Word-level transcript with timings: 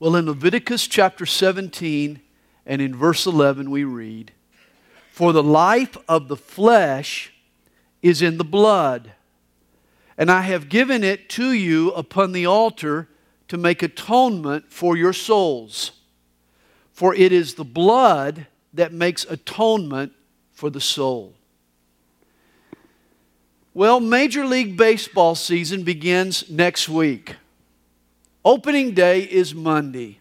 Well, 0.00 0.14
in 0.14 0.26
Leviticus 0.26 0.86
chapter 0.86 1.26
17 1.26 2.20
and 2.64 2.80
in 2.80 2.94
verse 2.94 3.26
11, 3.26 3.68
we 3.68 3.82
read, 3.82 4.30
For 5.10 5.32
the 5.32 5.42
life 5.42 5.96
of 6.08 6.28
the 6.28 6.36
flesh 6.36 7.32
is 8.00 8.22
in 8.22 8.38
the 8.38 8.44
blood, 8.44 9.12
and 10.16 10.30
I 10.30 10.42
have 10.42 10.68
given 10.68 11.02
it 11.02 11.28
to 11.30 11.50
you 11.50 11.90
upon 11.92 12.30
the 12.30 12.46
altar 12.46 13.08
to 13.48 13.56
make 13.56 13.82
atonement 13.82 14.70
for 14.70 14.96
your 14.96 15.12
souls. 15.12 15.90
For 16.92 17.12
it 17.12 17.32
is 17.32 17.54
the 17.54 17.64
blood 17.64 18.46
that 18.74 18.92
makes 18.92 19.24
atonement 19.24 20.12
for 20.52 20.70
the 20.70 20.80
soul. 20.80 21.34
Well, 23.74 23.98
Major 23.98 24.46
League 24.46 24.76
Baseball 24.76 25.34
season 25.34 25.82
begins 25.82 26.48
next 26.48 26.88
week. 26.88 27.34
Opening 28.44 28.92
day 28.94 29.20
is 29.22 29.54
Monday. 29.54 30.20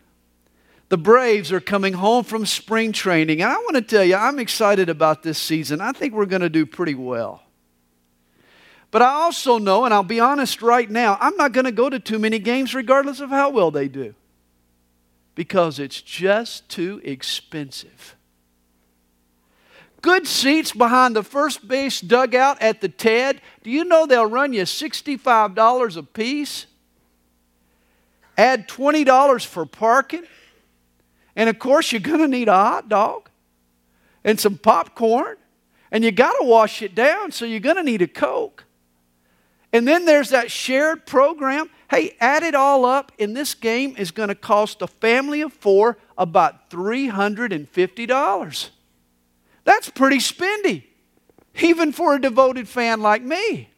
The 0.89 0.97
Braves 0.97 1.51
are 1.51 1.59
coming 1.59 1.93
home 1.93 2.23
from 2.23 2.45
spring 2.45 2.91
training, 2.91 3.41
and 3.41 3.51
I 3.51 3.57
want 3.57 3.75
to 3.75 3.81
tell 3.81 4.03
you, 4.03 4.15
I'm 4.15 4.39
excited 4.39 4.89
about 4.89 5.21
this 5.21 5.37
season. 5.37 5.81
I 5.81 5.91
think 5.91 6.13
we're 6.13 6.25
going 6.25 6.41
to 6.41 6.49
do 6.49 6.65
pretty 6.65 6.95
well. 6.95 7.43
But 8.89 9.01
I 9.01 9.09
also 9.09 9.57
know, 9.57 9.83
and 9.83 9.93
I'll 9.93 10.03
be 10.03 10.21
honest 10.21 10.61
right 10.61 10.89
now, 10.89 11.17
I'm 11.19 11.35
not 11.35 11.51
going 11.51 11.65
to 11.65 11.73
go 11.73 11.89
to 11.89 11.99
too 11.99 12.19
many 12.19 12.39
games 12.39 12.73
regardless 12.73 13.19
of 13.19 13.29
how 13.29 13.49
well 13.49 13.69
they 13.69 13.87
do 13.87 14.15
because 15.35 15.77
it's 15.77 16.01
just 16.01 16.67
too 16.67 16.99
expensive. 17.03 18.15
Good 20.01 20.25
seats 20.25 20.71
behind 20.71 21.15
the 21.15 21.23
first 21.23 21.67
base 21.67 22.01
dugout 22.01 22.61
at 22.61 22.81
the 22.81 22.89
TED, 22.89 23.41
do 23.61 23.69
you 23.69 23.83
know 23.83 24.05
they'll 24.05 24.25
run 24.25 24.53
you 24.53 24.63
$65 24.63 25.97
a 25.97 26.03
piece? 26.03 26.65
Add 28.37 28.67
$20 28.67 29.45
for 29.45 29.65
parking. 29.65 30.23
And 31.35 31.49
of 31.49 31.59
course, 31.59 31.91
you're 31.91 32.01
going 32.01 32.19
to 32.19 32.27
need 32.27 32.47
a 32.47 32.53
hot 32.53 32.87
dog 32.87 33.29
and 34.23 34.39
some 34.39 34.57
popcorn. 34.57 35.37
And 35.91 36.03
you 36.03 36.11
got 36.11 36.33
to 36.33 36.45
wash 36.45 36.81
it 36.81 36.95
down, 36.95 37.31
so 37.31 37.45
you're 37.45 37.61
going 37.61 37.77
to 37.77 37.83
need 37.83 38.01
a 38.01 38.07
Coke. 38.07 38.65
And 39.71 39.87
then 39.87 40.05
there's 40.05 40.29
that 40.29 40.51
shared 40.51 41.05
program. 41.05 41.69
Hey, 41.89 42.15
add 42.19 42.43
it 42.43 42.55
all 42.55 42.85
up, 42.85 43.11
and 43.19 43.35
this 43.35 43.53
game 43.53 43.95
is 43.97 44.11
going 44.11 44.29
to 44.29 44.35
cost 44.35 44.81
a 44.81 44.87
family 44.87 45.41
of 45.41 45.53
four 45.53 45.97
about 46.17 46.69
$350. 46.69 48.69
That's 49.63 49.89
pretty 49.89 50.17
spendy, 50.17 50.83
even 51.61 51.91
for 51.91 52.15
a 52.15 52.21
devoted 52.21 52.67
fan 52.67 53.01
like 53.01 53.21
me. 53.21 53.69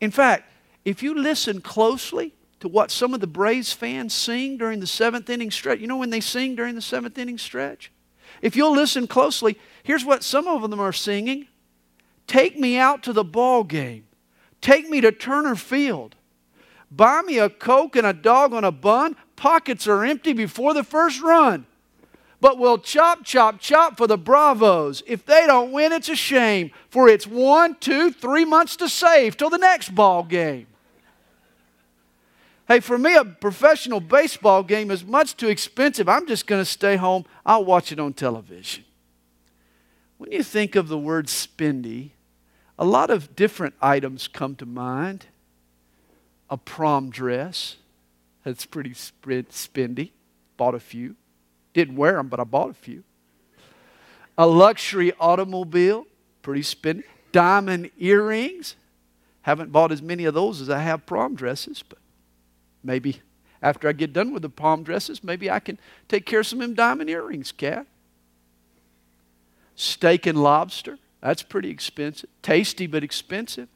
In 0.00 0.10
fact, 0.10 0.52
if 0.84 1.02
you 1.02 1.14
listen 1.14 1.60
closely 1.60 2.34
to 2.60 2.68
what 2.68 2.90
some 2.90 3.14
of 3.14 3.20
the 3.20 3.26
Braves 3.26 3.72
fans 3.72 4.12
sing 4.14 4.56
during 4.58 4.80
the 4.80 4.86
seventh 4.86 5.30
inning 5.30 5.50
stretch, 5.50 5.80
you 5.80 5.86
know 5.86 5.96
when 5.96 6.10
they 6.10 6.20
sing 6.20 6.54
during 6.56 6.74
the 6.74 6.82
seventh 6.82 7.16
inning 7.18 7.38
stretch? 7.38 7.92
If 8.42 8.56
you'll 8.56 8.74
listen 8.74 9.06
closely, 9.06 9.58
here's 9.82 10.04
what 10.04 10.22
some 10.22 10.46
of 10.46 10.68
them 10.70 10.80
are 10.80 10.92
singing 10.92 11.48
Take 12.26 12.58
me 12.58 12.76
out 12.76 13.02
to 13.04 13.14
the 13.14 13.24
ball 13.24 13.64
game. 13.64 14.04
Take 14.60 14.88
me 14.88 15.00
to 15.00 15.10
Turner 15.10 15.56
Field. 15.56 16.14
Buy 16.90 17.22
me 17.22 17.38
a 17.38 17.48
Coke 17.48 17.96
and 17.96 18.06
a 18.06 18.12
dog 18.12 18.52
on 18.52 18.64
a 18.64 18.70
bun. 18.70 19.16
Pockets 19.34 19.86
are 19.86 20.04
empty 20.04 20.34
before 20.34 20.74
the 20.74 20.84
first 20.84 21.22
run. 21.22 21.66
But 22.40 22.58
we'll 22.58 22.78
chop, 22.78 23.24
chop, 23.24 23.58
chop 23.58 23.96
for 23.96 24.06
the 24.06 24.18
Bravos. 24.18 25.02
If 25.06 25.26
they 25.26 25.46
don't 25.46 25.72
win, 25.72 25.90
it's 25.90 26.08
a 26.08 26.14
shame, 26.14 26.70
for 26.88 27.08
it's 27.08 27.26
one, 27.26 27.76
two, 27.76 28.12
three 28.12 28.44
months 28.44 28.76
to 28.76 28.88
save 28.88 29.36
till 29.36 29.50
the 29.50 29.58
next 29.58 29.94
ball 29.94 30.22
game. 30.22 30.66
Hey, 32.68 32.80
for 32.80 32.98
me, 32.98 33.16
a 33.16 33.24
professional 33.24 33.98
baseball 33.98 34.62
game 34.62 34.90
is 34.90 35.02
much 35.02 35.38
too 35.38 35.48
expensive. 35.48 36.06
I'm 36.06 36.26
just 36.26 36.46
going 36.46 36.60
to 36.60 36.66
stay 36.66 36.96
home. 36.96 37.24
I'll 37.46 37.64
watch 37.64 37.92
it 37.92 37.98
on 37.98 38.12
television. 38.12 38.84
When 40.18 40.30
you 40.32 40.42
think 40.42 40.76
of 40.76 40.88
the 40.88 40.98
word 40.98 41.28
spendy, 41.28 42.10
a 42.78 42.84
lot 42.84 43.08
of 43.08 43.34
different 43.34 43.74
items 43.80 44.28
come 44.28 44.54
to 44.56 44.66
mind. 44.66 45.26
A 46.50 46.58
prom 46.58 47.08
dress, 47.08 47.76
that's 48.44 48.66
pretty 48.66 48.90
spendy. 48.90 50.10
Bought 50.58 50.74
a 50.74 50.80
few. 50.80 51.16
Didn't 51.72 51.96
wear 51.96 52.16
them, 52.16 52.28
but 52.28 52.38
I 52.38 52.44
bought 52.44 52.68
a 52.68 52.74
few. 52.74 53.02
A 54.36 54.46
luxury 54.46 55.14
automobile, 55.18 56.06
pretty 56.42 56.62
spendy. 56.62 57.04
Diamond 57.32 57.90
earrings. 57.98 58.76
Haven't 59.42 59.72
bought 59.72 59.90
as 59.90 60.02
many 60.02 60.26
of 60.26 60.34
those 60.34 60.60
as 60.60 60.68
I 60.68 60.80
have 60.80 61.06
prom 61.06 61.34
dresses, 61.34 61.82
but 61.82 61.98
maybe 62.82 63.20
after 63.62 63.88
I 63.88 63.92
get 63.92 64.12
done 64.12 64.32
with 64.32 64.42
the 64.42 64.48
palm 64.48 64.82
dresses, 64.82 65.24
maybe 65.24 65.50
I 65.50 65.58
can 65.58 65.78
take 66.08 66.26
care 66.26 66.40
of 66.40 66.46
some 66.46 66.60
of 66.60 66.68
them 66.68 66.74
diamond 66.74 67.10
earrings, 67.10 67.52
cat. 67.52 67.86
Steak 69.74 70.26
and 70.26 70.42
lobster. 70.42 70.98
That's 71.20 71.42
pretty 71.42 71.70
expensive. 71.70 72.30
Tasty, 72.42 72.86
but 72.86 73.02
expensive. 73.02 73.68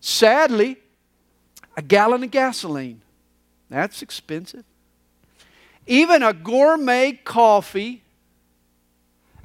Sadly, 0.00 0.78
a 1.76 1.82
gallon 1.82 2.24
of 2.24 2.30
gasoline. 2.30 3.02
That's 3.68 4.02
expensive. 4.02 4.64
Even 5.86 6.22
a 6.22 6.32
gourmet 6.32 7.12
coffee 7.12 8.02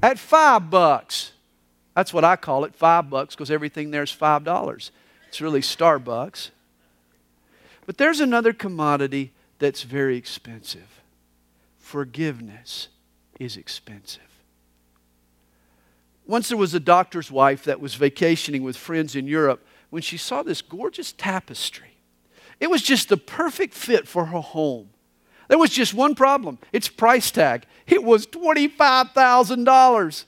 at 0.02 0.18
five 0.18 0.70
bucks. 0.70 1.32
That's 1.96 2.14
what 2.14 2.24
I 2.24 2.36
call 2.36 2.64
it, 2.64 2.74
five 2.76 3.10
bucks, 3.10 3.36
because 3.36 3.52
everything 3.52 3.92
there 3.92 4.04
is 4.04 4.12
five 4.12 4.44
dollars. 4.44 4.92
It's 5.28 5.42
really 5.42 5.62
Starbucks. 5.62 6.52
But 7.86 7.98
there's 7.98 8.20
another 8.20 8.54
commodity 8.54 9.34
that's 9.60 9.84
very 9.84 10.18
expensive. 10.18 11.02
Forgiveness 11.80 12.88
is 13.40 13.58
expensive. 13.58 14.22
Once 16.26 16.50
there 16.50 16.58
was 16.58 16.74
a 16.74 16.80
doctor's 16.80 17.32
wife 17.32 17.64
that 17.66 17.82
was 17.82 17.96
vacationing 17.96 18.64
with 18.64 18.78
friends 18.78 19.16
in 19.16 19.28
Europe 19.28 19.66
when 19.90 20.02
she 20.02 20.18
saw 20.18 20.42
this 20.44 20.62
gorgeous 20.62 21.12
tapestry. 21.12 21.98
It 22.60 22.70
was 22.70 22.82
just 22.82 23.10
the 23.10 23.18
perfect 23.18 23.74
fit 23.74 24.08
for 24.08 24.26
her 24.26 24.40
home. 24.40 24.90
There 25.48 25.58
was 25.58 25.72
just 25.72 25.94
one 25.94 26.16
problem 26.16 26.60
its 26.72 26.88
price 26.88 27.30
tag. 27.32 27.66
It 27.86 28.04
was 28.04 28.26
$25,000. 28.28 30.26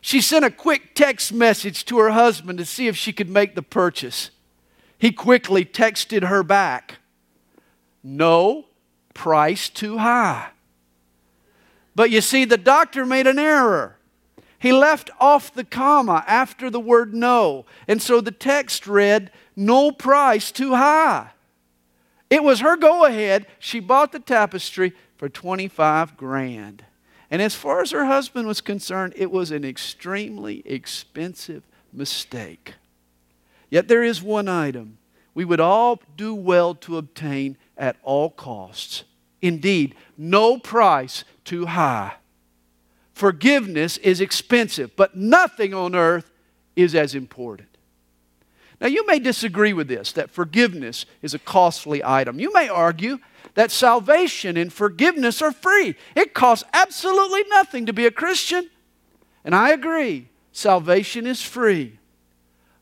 She 0.00 0.20
sent 0.20 0.44
a 0.44 0.50
quick 0.50 0.94
text 0.94 1.32
message 1.32 1.84
to 1.86 1.98
her 1.98 2.10
husband 2.10 2.58
to 2.58 2.64
see 2.64 2.86
if 2.86 2.96
she 2.96 3.12
could 3.12 3.28
make 3.28 3.54
the 3.54 3.62
purchase. 3.62 4.30
He 5.00 5.12
quickly 5.12 5.64
texted 5.64 6.28
her 6.28 6.42
back 6.42 6.98
No, 8.04 8.66
price 9.14 9.68
too 9.68 9.98
high. 9.98 10.50
But 11.96 12.10
you 12.10 12.20
see, 12.20 12.44
the 12.44 12.58
doctor 12.58 13.04
made 13.04 13.26
an 13.26 13.38
error. 13.38 13.96
He 14.58 14.72
left 14.72 15.10
off 15.18 15.52
the 15.52 15.64
comma 15.64 16.22
after 16.26 16.68
the 16.68 16.78
word 16.78 17.14
no. 17.14 17.64
And 17.88 18.00
so 18.00 18.20
the 18.20 18.30
text 18.30 18.86
read, 18.86 19.32
No 19.56 19.90
price 19.90 20.52
too 20.52 20.74
high. 20.74 21.30
It 22.28 22.44
was 22.44 22.60
her 22.60 22.76
go 22.76 23.06
ahead. 23.06 23.46
She 23.58 23.80
bought 23.80 24.12
the 24.12 24.20
tapestry 24.20 24.92
for 25.16 25.30
25 25.30 26.16
grand. 26.18 26.84
And 27.30 27.40
as 27.40 27.54
far 27.54 27.80
as 27.80 27.90
her 27.92 28.04
husband 28.04 28.46
was 28.46 28.60
concerned, 28.60 29.14
it 29.16 29.30
was 29.30 29.50
an 29.50 29.64
extremely 29.64 30.62
expensive 30.66 31.66
mistake. 31.90 32.74
Yet 33.70 33.88
there 33.88 34.02
is 34.02 34.22
one 34.22 34.48
item 34.48 34.98
we 35.32 35.44
would 35.44 35.60
all 35.60 36.02
do 36.16 36.34
well 36.34 36.74
to 36.74 36.98
obtain 36.98 37.56
at 37.76 37.96
all 38.02 38.30
costs. 38.30 39.04
Indeed, 39.40 39.94
no 40.18 40.58
price 40.58 41.24
too 41.44 41.66
high. 41.66 42.14
Forgiveness 43.14 43.96
is 43.98 44.20
expensive, 44.20 44.94
but 44.96 45.16
nothing 45.16 45.72
on 45.72 45.94
earth 45.94 46.30
is 46.74 46.94
as 46.94 47.14
important. 47.14 47.68
Now, 48.80 48.88
you 48.88 49.06
may 49.06 49.18
disagree 49.18 49.72
with 49.72 49.88
this, 49.88 50.12
that 50.12 50.30
forgiveness 50.30 51.04
is 51.20 51.34
a 51.34 51.38
costly 51.38 52.02
item. 52.02 52.40
You 52.40 52.52
may 52.52 52.68
argue 52.68 53.18
that 53.54 53.70
salvation 53.70 54.56
and 54.56 54.72
forgiveness 54.72 55.42
are 55.42 55.52
free. 55.52 55.96
It 56.16 56.34
costs 56.34 56.64
absolutely 56.72 57.44
nothing 57.50 57.86
to 57.86 57.92
be 57.92 58.06
a 58.06 58.10
Christian. 58.10 58.70
And 59.44 59.54
I 59.54 59.70
agree, 59.70 60.28
salvation 60.52 61.26
is 61.26 61.42
free. 61.42 61.99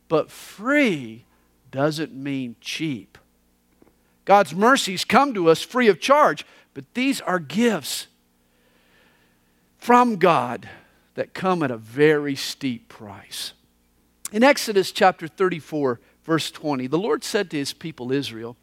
But 0.09 0.31
free 0.31 1.25
doesn't 1.71 2.15
mean 2.15 2.57
cheap. 2.61 3.19
God's 4.25 4.55
mercies 4.55 5.05
come 5.05 5.33
to 5.35 5.49
us 5.49 5.63
free 5.63 5.89
of 5.89 6.01
charge, 6.01 6.45
but 6.75 6.85
these 6.95 7.21
are 7.21 7.39
gifts 7.39 8.09
from 9.79 10.17
God 10.17 10.69
that 11.15 11.35
come 11.35 11.63
at 11.63 11.71
a 11.71 11.77
very 11.77 12.35
steep 12.35 12.89
price. 12.89 13.53
In 14.33 14.45
Exodus 14.45 14.93
chapter 14.93 15.27
34, 15.27 16.01
verse 16.25 16.51
20, 16.51 16.87
the 16.87 16.99
Lord 16.99 17.25
said 17.25 17.51
to 17.51 17.57
his 17.57 17.73
people 17.73 18.13
Israel, 18.13 18.57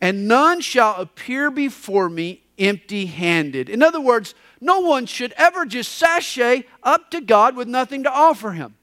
And 0.00 0.26
none 0.26 0.60
shall 0.60 0.96
appear 0.96 1.50
before 1.50 2.08
me 2.08 2.42
empty 2.58 3.06
handed. 3.06 3.68
In 3.68 3.82
other 3.82 4.00
words, 4.00 4.34
no 4.60 4.80
one 4.80 5.06
should 5.06 5.32
ever 5.36 5.66
just 5.66 5.92
sashay 5.92 6.64
up 6.82 7.10
to 7.10 7.20
God 7.20 7.56
with 7.56 7.68
nothing 7.68 8.02
to 8.04 8.10
offer 8.10 8.52
him. 8.52 8.74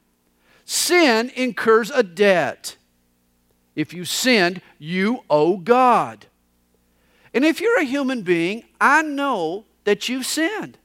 Sin 0.70 1.32
incurs 1.34 1.90
a 1.92 2.04
debt. 2.04 2.76
If 3.74 3.94
you 3.94 4.04
sinned, 4.04 4.62
you 4.78 5.24
owe 5.30 5.56
God. 5.56 6.26
And 7.34 7.46
if 7.46 7.62
you're 7.62 7.80
a 7.80 7.86
human 7.86 8.22
being, 8.22 8.66
I 8.82 9.02
know 9.02 9.64
that 9.86 10.10
you've 10.10 10.26
sinned. 10.26 10.78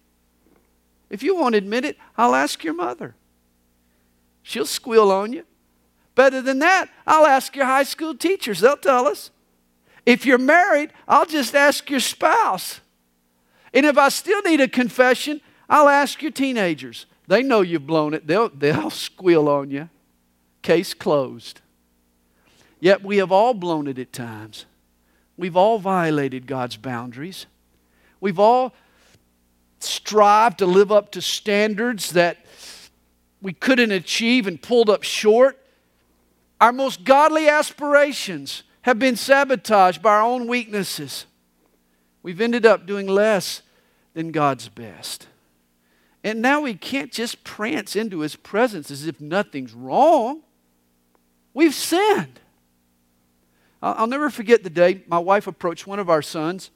If 1.11 1.25
you 1.25 1.34
won't 1.34 1.56
admit 1.56 1.84
it, 1.84 1.99
I'll 2.17 2.37
ask 2.37 2.62
your 2.62 2.75
mother. 2.75 3.17
She'll 4.44 4.67
squeal 4.67 5.11
on 5.11 5.32
you. 5.32 5.43
Better 6.14 6.40
than 6.40 6.61
that, 6.61 6.88
I'll 7.05 7.26
ask 7.26 7.56
your 7.56 7.67
high 7.67 7.82
school 7.82 8.14
teachers. 8.14 8.61
They'll 8.61 8.76
tell 8.76 9.08
us. 9.08 9.32
If 10.06 10.25
you're 10.25 10.38
married, 10.38 10.93
I'll 11.08 11.26
just 11.26 11.56
ask 11.56 11.90
your 11.90 12.00
spouse. 12.00 12.81
And 13.75 13.84
if 13.84 13.99
I 13.99 14.11
still 14.11 14.43
need 14.43 14.61
a 14.61 14.69
confession, 14.69 15.40
I'll 15.69 15.88
ask 15.88 16.23
your 16.23 16.31
teenagers. 16.31 17.06
They 17.26 17.42
know 17.42 17.60
you've 17.60 17.86
blown 17.86 18.14
it, 18.14 18.26
they'll, 18.26 18.48
they'll 18.48 18.90
squeal 18.90 19.48
on 19.48 19.70
you. 19.70 19.88
Case 20.62 20.94
closed. 20.94 21.60
Yet 22.80 23.02
we 23.02 23.19
have 23.19 23.32
all 23.32 23.54
blown 23.54 23.86
it 23.86 23.98
at 23.98 24.12
times. 24.12 24.66
We've 25.36 25.56
all 25.56 25.78
violated 25.78 26.46
God's 26.46 26.76
boundaries. 26.76 27.46
We've 28.20 28.38
all 28.38 28.74
strived 29.80 30.58
to 30.58 30.66
live 30.66 30.92
up 30.92 31.10
to 31.12 31.20
standards 31.20 32.12
that 32.12 32.44
we 33.40 33.52
couldn't 33.52 33.90
achieve 33.90 34.46
and 34.46 34.60
pulled 34.60 34.88
up 34.88 35.02
short. 35.02 35.58
Our 36.60 36.72
most 36.72 37.04
godly 37.04 37.48
aspirations 37.48 38.62
have 38.82 38.98
been 38.98 39.16
sabotaged 39.16 40.00
by 40.00 40.12
our 40.12 40.22
own 40.22 40.46
weaknesses. 40.46 41.26
We've 42.22 42.40
ended 42.40 42.64
up 42.64 42.86
doing 42.86 43.08
less 43.08 43.62
than 44.14 44.30
God's 44.30 44.69
best. 44.69 45.26
And 46.24 46.40
now 46.40 46.60
we 46.60 46.74
can't 46.74 47.10
just 47.10 47.42
prance 47.44 47.96
into 47.96 48.20
His 48.20 48.36
presence 48.36 48.90
as 48.90 49.06
if 49.06 49.20
nothing's 49.20 49.72
wrong. 49.72 50.42
We've 51.54 51.74
sinned. 51.74 52.40
I'll 53.82 54.06
never 54.06 54.30
forget 54.30 54.62
the 54.62 54.70
day 54.70 55.02
my 55.08 55.19
wife 55.19 55.46
approached 55.46 55.86
one 55.86 55.98
of 55.98 56.08
our 56.08 56.22
sons 56.22 56.70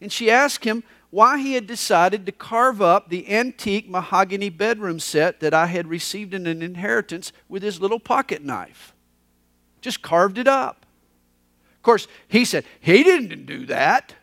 and 0.00 0.12
she 0.12 0.30
asked 0.30 0.64
him 0.64 0.84
why 1.10 1.38
he 1.38 1.54
had 1.54 1.66
decided 1.66 2.26
to 2.26 2.32
carve 2.32 2.82
up 2.82 3.08
the 3.08 3.32
antique 3.32 3.88
mahogany 3.88 4.50
bedroom 4.50 5.00
set 5.00 5.40
that 5.40 5.54
I 5.54 5.66
had 5.66 5.86
received 5.86 6.34
in 6.34 6.46
an 6.46 6.62
inheritance 6.62 7.32
with 7.48 7.62
his 7.62 7.80
little 7.80 7.98
pocket 7.98 8.44
knife. 8.44 8.94
Just 9.80 10.02
carved 10.02 10.38
it 10.38 10.46
up. 10.46 10.84
Of 11.76 11.82
course, 11.82 12.06
he 12.28 12.44
said, 12.44 12.64
He 12.80 13.02
didn't 13.02 13.46
do 13.46 13.66
that. 13.66 14.14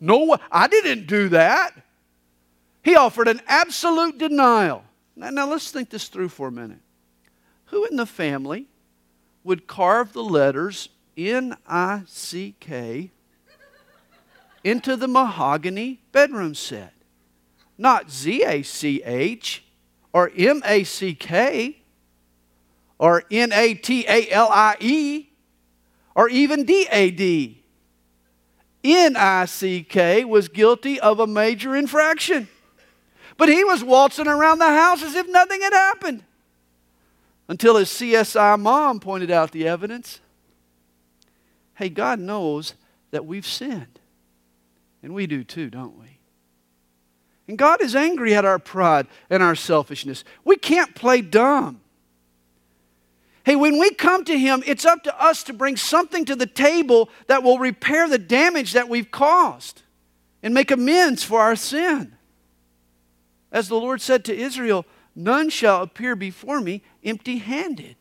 No, 0.00 0.36
I 0.50 0.68
didn't 0.68 1.06
do 1.06 1.28
that. 1.30 1.81
He 2.82 2.96
offered 2.96 3.28
an 3.28 3.40
absolute 3.46 4.18
denial. 4.18 4.84
Now, 5.14 5.30
now 5.30 5.48
let's 5.48 5.70
think 5.70 5.90
this 5.90 6.08
through 6.08 6.30
for 6.30 6.48
a 6.48 6.52
minute. 6.52 6.80
Who 7.66 7.84
in 7.86 7.96
the 7.96 8.06
family 8.06 8.66
would 9.44 9.66
carve 9.66 10.12
the 10.12 10.22
letters 10.24 10.88
N 11.16 11.56
I 11.66 12.02
C 12.06 12.54
K 12.58 13.10
into 14.64 14.96
the 14.96 15.08
mahogany 15.08 16.00
bedroom 16.12 16.54
set? 16.54 16.92
Not 17.78 18.10
Z 18.10 18.44
A 18.44 18.62
C 18.62 19.02
H 19.04 19.64
or 20.12 20.30
M 20.36 20.62
A 20.64 20.84
C 20.84 21.14
K 21.14 21.78
or 22.98 23.24
N 23.30 23.52
A 23.52 23.74
T 23.74 24.04
A 24.08 24.28
L 24.30 24.48
I 24.50 24.76
E 24.80 25.30
or 26.14 26.28
even 26.28 26.64
D 26.64 26.86
A 26.90 27.10
D. 27.10 27.62
N 28.84 29.16
I 29.16 29.44
C 29.44 29.82
K 29.82 30.24
was 30.24 30.48
guilty 30.48 30.98
of 30.98 31.20
a 31.20 31.26
major 31.26 31.76
infraction. 31.76 32.48
But 33.36 33.48
he 33.48 33.64
was 33.64 33.82
waltzing 33.82 34.28
around 34.28 34.58
the 34.58 34.68
house 34.68 35.02
as 35.02 35.14
if 35.14 35.28
nothing 35.28 35.62
had 35.62 35.72
happened 35.72 36.22
until 37.48 37.76
his 37.76 37.88
CSI 37.88 38.58
mom 38.58 39.00
pointed 39.00 39.30
out 39.30 39.52
the 39.52 39.66
evidence. 39.66 40.20
Hey, 41.74 41.88
God 41.88 42.20
knows 42.20 42.74
that 43.10 43.26
we've 43.26 43.46
sinned. 43.46 43.98
And 45.02 45.14
we 45.14 45.26
do 45.26 45.42
too, 45.42 45.68
don't 45.68 45.98
we? 45.98 46.18
And 47.48 47.58
God 47.58 47.82
is 47.82 47.96
angry 47.96 48.34
at 48.34 48.44
our 48.44 48.58
pride 48.58 49.06
and 49.28 49.42
our 49.42 49.54
selfishness. 49.54 50.24
We 50.44 50.56
can't 50.56 50.94
play 50.94 51.20
dumb. 51.20 51.80
Hey, 53.44 53.56
when 53.56 53.78
we 53.78 53.90
come 53.90 54.24
to 54.24 54.38
Him, 54.38 54.62
it's 54.64 54.84
up 54.84 55.02
to 55.02 55.22
us 55.22 55.42
to 55.44 55.52
bring 55.52 55.76
something 55.76 56.24
to 56.26 56.36
the 56.36 56.46
table 56.46 57.08
that 57.26 57.42
will 57.42 57.58
repair 57.58 58.08
the 58.08 58.18
damage 58.18 58.72
that 58.72 58.88
we've 58.88 59.10
caused 59.10 59.82
and 60.42 60.54
make 60.54 60.70
amends 60.70 61.24
for 61.24 61.40
our 61.40 61.56
sin. 61.56 62.16
As 63.52 63.68
the 63.68 63.76
Lord 63.76 64.00
said 64.00 64.24
to 64.24 64.36
Israel, 64.36 64.86
none 65.14 65.50
shall 65.50 65.82
appear 65.82 66.16
before 66.16 66.60
me 66.60 66.82
empty 67.04 67.38
handed. 67.38 67.96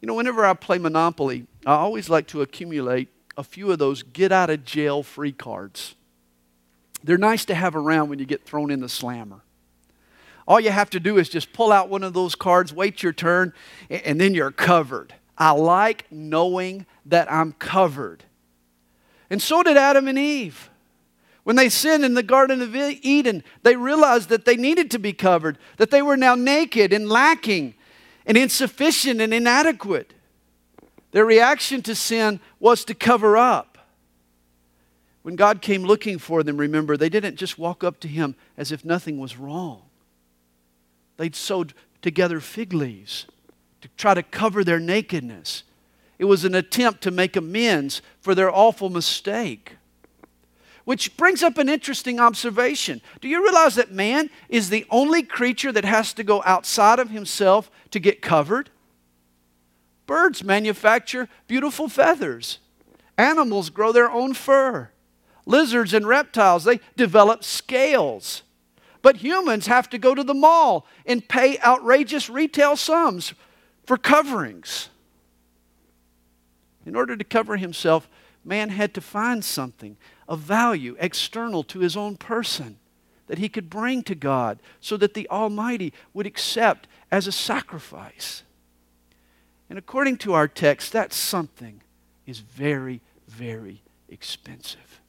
You 0.00 0.06
know, 0.06 0.14
whenever 0.14 0.44
I 0.44 0.54
play 0.54 0.78
Monopoly, 0.78 1.46
I 1.66 1.74
always 1.74 2.08
like 2.08 2.26
to 2.28 2.40
accumulate 2.40 3.08
a 3.36 3.44
few 3.44 3.70
of 3.70 3.78
those 3.78 4.02
get 4.02 4.32
out 4.32 4.48
of 4.48 4.64
jail 4.64 5.02
free 5.02 5.32
cards. 5.32 5.94
They're 7.04 7.18
nice 7.18 7.44
to 7.46 7.54
have 7.54 7.76
around 7.76 8.08
when 8.08 8.18
you 8.18 8.24
get 8.24 8.44
thrown 8.44 8.70
in 8.70 8.80
the 8.80 8.88
slammer. 8.88 9.42
All 10.46 10.58
you 10.58 10.70
have 10.70 10.90
to 10.90 11.00
do 11.00 11.18
is 11.18 11.28
just 11.28 11.52
pull 11.52 11.70
out 11.70 11.90
one 11.90 12.02
of 12.02 12.14
those 12.14 12.34
cards, 12.34 12.72
wait 12.72 13.02
your 13.02 13.12
turn, 13.12 13.52
and 13.90 14.18
then 14.20 14.34
you're 14.34 14.50
covered. 14.50 15.14
I 15.36 15.50
like 15.50 16.06
knowing 16.10 16.86
that 17.06 17.30
I'm 17.30 17.52
covered. 17.52 18.24
And 19.30 19.42
so 19.42 19.62
did 19.62 19.76
Adam 19.76 20.08
and 20.08 20.18
Eve. 20.18 20.70
When 21.48 21.56
they 21.56 21.70
sinned 21.70 22.04
in 22.04 22.12
the 22.12 22.22
Garden 22.22 22.60
of 22.60 22.76
Eden, 22.76 23.42
they 23.62 23.74
realized 23.74 24.28
that 24.28 24.44
they 24.44 24.54
needed 24.54 24.90
to 24.90 24.98
be 24.98 25.14
covered, 25.14 25.56
that 25.78 25.90
they 25.90 26.02
were 26.02 26.14
now 26.14 26.34
naked 26.34 26.92
and 26.92 27.08
lacking 27.08 27.72
and 28.26 28.36
insufficient 28.36 29.22
and 29.22 29.32
inadequate. 29.32 30.12
Their 31.12 31.24
reaction 31.24 31.80
to 31.84 31.94
sin 31.94 32.40
was 32.60 32.84
to 32.84 32.92
cover 32.92 33.38
up. 33.38 33.78
When 35.22 35.36
God 35.36 35.62
came 35.62 35.84
looking 35.84 36.18
for 36.18 36.42
them, 36.42 36.58
remember, 36.58 36.98
they 36.98 37.08
didn't 37.08 37.36
just 37.36 37.58
walk 37.58 37.82
up 37.82 37.98
to 38.00 38.08
Him 38.08 38.34
as 38.58 38.70
if 38.70 38.84
nothing 38.84 39.18
was 39.18 39.38
wrong. 39.38 39.84
They'd 41.16 41.34
sewed 41.34 41.72
together 42.02 42.40
fig 42.40 42.74
leaves 42.74 43.24
to 43.80 43.88
try 43.96 44.12
to 44.12 44.22
cover 44.22 44.64
their 44.64 44.80
nakedness. 44.80 45.62
It 46.18 46.26
was 46.26 46.44
an 46.44 46.54
attempt 46.54 47.00
to 47.04 47.10
make 47.10 47.36
amends 47.36 48.02
for 48.20 48.34
their 48.34 48.54
awful 48.54 48.90
mistake. 48.90 49.77
Which 50.88 51.18
brings 51.18 51.42
up 51.42 51.58
an 51.58 51.68
interesting 51.68 52.18
observation. 52.18 53.02
Do 53.20 53.28
you 53.28 53.44
realize 53.44 53.74
that 53.74 53.92
man 53.92 54.30
is 54.48 54.70
the 54.70 54.86
only 54.88 55.22
creature 55.22 55.70
that 55.70 55.84
has 55.84 56.14
to 56.14 56.24
go 56.24 56.42
outside 56.46 56.98
of 56.98 57.10
himself 57.10 57.70
to 57.90 58.00
get 58.00 58.22
covered? 58.22 58.70
Birds 60.06 60.42
manufacture 60.42 61.28
beautiful 61.46 61.90
feathers. 61.90 62.58
Animals 63.18 63.68
grow 63.68 63.92
their 63.92 64.10
own 64.10 64.32
fur. 64.32 64.88
Lizards 65.44 65.92
and 65.92 66.08
reptiles, 66.08 66.64
they 66.64 66.80
develop 66.96 67.44
scales. 67.44 68.42
But 69.02 69.16
humans 69.16 69.66
have 69.66 69.90
to 69.90 69.98
go 69.98 70.14
to 70.14 70.24
the 70.24 70.32
mall 70.32 70.86
and 71.04 71.28
pay 71.28 71.58
outrageous 71.58 72.30
retail 72.30 72.76
sums 72.76 73.34
for 73.84 73.98
coverings. 73.98 74.88
In 76.86 76.96
order 76.96 77.14
to 77.14 77.24
cover 77.24 77.58
himself, 77.58 78.08
man 78.48 78.70
had 78.70 78.94
to 78.94 79.00
find 79.00 79.44
something 79.44 79.96
of 80.26 80.40
value 80.40 80.96
external 80.98 81.62
to 81.64 81.80
his 81.80 81.96
own 81.96 82.16
person 82.16 82.78
that 83.28 83.38
he 83.38 83.48
could 83.48 83.70
bring 83.70 84.02
to 84.02 84.14
God 84.14 84.58
so 84.80 84.96
that 84.96 85.14
the 85.14 85.28
Almighty 85.28 85.92
would 86.12 86.26
accept 86.26 86.88
as 87.10 87.26
a 87.26 87.32
sacrifice. 87.32 88.42
And 89.70 89.78
according 89.78 90.16
to 90.18 90.32
our 90.32 90.48
text, 90.48 90.92
that 90.92 91.12
something 91.12 91.82
is 92.26 92.40
very, 92.40 93.00
very 93.28 93.82
expensive. 94.08 95.00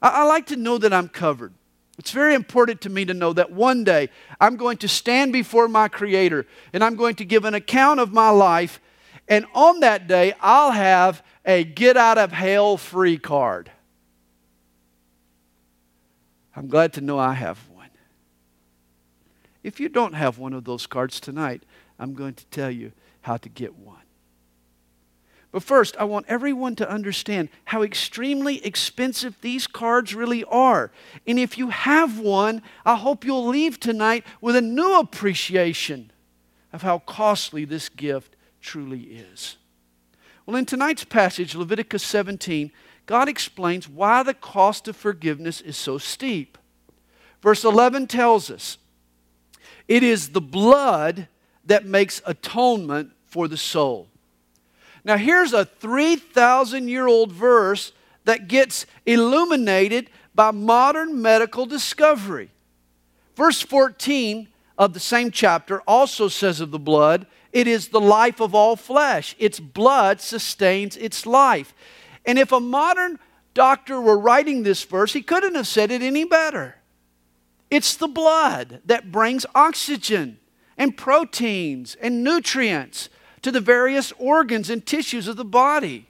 I, 0.00 0.08
I, 0.08 0.22
like 0.24 0.46
to 0.46 0.56
know 0.56 0.78
that 0.78 0.92
I'm 0.92 1.08
covered. 1.08 1.54
It's 1.98 2.10
very 2.10 2.34
important 2.34 2.80
to 2.82 2.90
me 2.90 3.04
to 3.04 3.14
know 3.14 3.32
that 3.32 3.52
one 3.52 3.84
day 3.84 4.08
I'm 4.40 4.56
going 4.56 4.78
to 4.78 4.88
stand 4.88 5.32
before 5.32 5.68
my 5.68 5.88
Creator 5.88 6.46
and 6.72 6.82
I'm 6.82 6.96
going 6.96 7.14
to 7.16 7.24
give 7.24 7.44
an 7.44 7.54
account 7.54 8.00
of 8.00 8.12
my 8.12 8.30
life. 8.30 8.80
And 9.28 9.46
on 9.54 9.80
that 9.80 10.08
day, 10.08 10.34
I'll 10.40 10.72
have 10.72 11.22
a 11.44 11.64
get 11.64 11.96
out 11.96 12.18
of 12.18 12.32
hell 12.32 12.76
free 12.76 13.18
card. 13.18 13.70
I'm 16.54 16.68
glad 16.68 16.92
to 16.94 17.00
know 17.00 17.18
I 17.18 17.34
have 17.34 17.58
one. 17.70 17.88
If 19.62 19.80
you 19.80 19.88
don't 19.88 20.14
have 20.14 20.38
one 20.38 20.52
of 20.52 20.64
those 20.64 20.86
cards 20.86 21.20
tonight, 21.20 21.62
I'm 21.98 22.14
going 22.14 22.34
to 22.34 22.46
tell 22.46 22.70
you 22.70 22.92
how 23.22 23.36
to 23.38 23.48
get 23.48 23.74
one. 23.76 23.98
But 25.52 25.62
first, 25.62 25.96
I 25.98 26.04
want 26.04 26.26
everyone 26.28 26.76
to 26.76 26.90
understand 26.90 27.50
how 27.66 27.82
extremely 27.82 28.64
expensive 28.64 29.36
these 29.42 29.66
cards 29.66 30.14
really 30.14 30.44
are. 30.44 30.90
And 31.26 31.38
if 31.38 31.58
you 31.58 31.68
have 31.68 32.18
one, 32.18 32.62
I 32.86 32.96
hope 32.96 33.24
you'll 33.24 33.46
leave 33.46 33.78
tonight 33.78 34.24
with 34.40 34.56
a 34.56 34.62
new 34.62 34.98
appreciation 34.98 36.10
of 36.72 36.80
how 36.80 37.00
costly 37.00 37.66
this 37.66 37.90
gift 37.90 38.34
truly 38.62 39.00
is. 39.00 39.56
Well, 40.46 40.56
in 40.56 40.64
tonight's 40.64 41.04
passage, 41.04 41.54
Leviticus 41.54 42.02
17, 42.02 42.72
God 43.06 43.28
explains 43.28 43.88
why 43.88 44.22
the 44.22 44.34
cost 44.34 44.88
of 44.88 44.96
forgiveness 44.96 45.60
is 45.60 45.76
so 45.76 45.98
steep. 45.98 46.56
Verse 47.42 47.64
11 47.64 48.06
tells 48.06 48.50
us 48.50 48.78
it 49.88 50.02
is 50.02 50.30
the 50.30 50.40
blood 50.40 51.28
that 51.66 51.84
makes 51.84 52.22
atonement 52.24 53.12
for 53.26 53.48
the 53.48 53.56
soul. 53.56 54.08
Now, 55.04 55.16
here's 55.16 55.52
a 55.52 55.64
3,000 55.64 56.88
year 56.88 57.06
old 57.06 57.32
verse 57.32 57.92
that 58.24 58.48
gets 58.48 58.86
illuminated 59.04 60.10
by 60.34 60.52
modern 60.52 61.20
medical 61.20 61.66
discovery. 61.66 62.50
Verse 63.34 63.60
14 63.60 64.48
of 64.78 64.94
the 64.94 65.00
same 65.00 65.30
chapter 65.30 65.80
also 65.82 66.28
says 66.28 66.60
of 66.60 66.70
the 66.70 66.78
blood, 66.78 67.26
it 67.52 67.66
is 67.66 67.88
the 67.88 68.00
life 68.00 68.40
of 68.40 68.54
all 68.54 68.76
flesh. 68.76 69.36
Its 69.38 69.60
blood 69.60 70.20
sustains 70.20 70.96
its 70.96 71.26
life. 71.26 71.74
And 72.24 72.38
if 72.38 72.52
a 72.52 72.60
modern 72.60 73.18
doctor 73.54 74.00
were 74.00 74.18
writing 74.18 74.62
this 74.62 74.84
verse, 74.84 75.12
he 75.12 75.22
couldn't 75.22 75.54
have 75.54 75.66
said 75.66 75.90
it 75.90 76.02
any 76.02 76.24
better. 76.24 76.76
It's 77.70 77.96
the 77.96 78.08
blood 78.08 78.80
that 78.86 79.12
brings 79.12 79.46
oxygen 79.54 80.38
and 80.78 80.96
proteins 80.96 81.96
and 82.00 82.24
nutrients 82.24 83.08
to 83.42 83.50
the 83.50 83.60
various 83.60 84.12
organs 84.18 84.70
and 84.70 84.84
tissues 84.84 85.28
of 85.28 85.36
the 85.36 85.44
body. 85.44 86.08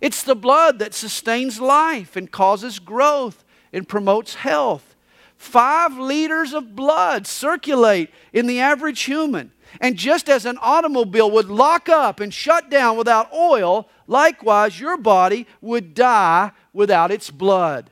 It's 0.00 0.22
the 0.22 0.34
blood 0.34 0.78
that 0.80 0.94
sustains 0.94 1.60
life 1.60 2.16
and 2.16 2.30
causes 2.30 2.78
growth 2.78 3.44
and 3.72 3.88
promotes 3.88 4.34
health. 4.34 4.96
Five 5.36 5.96
liters 5.96 6.52
of 6.52 6.76
blood 6.76 7.26
circulate 7.26 8.10
in 8.32 8.46
the 8.46 8.60
average 8.60 9.02
human. 9.02 9.52
And 9.80 9.96
just 9.96 10.28
as 10.28 10.44
an 10.44 10.58
automobile 10.60 11.30
would 11.30 11.48
lock 11.48 11.88
up 11.88 12.20
and 12.20 12.32
shut 12.32 12.70
down 12.70 12.96
without 12.96 13.32
oil, 13.32 13.88
likewise 14.06 14.78
your 14.78 14.96
body 14.96 15.46
would 15.60 15.94
die 15.94 16.52
without 16.72 17.10
its 17.10 17.30
blood. 17.30 17.90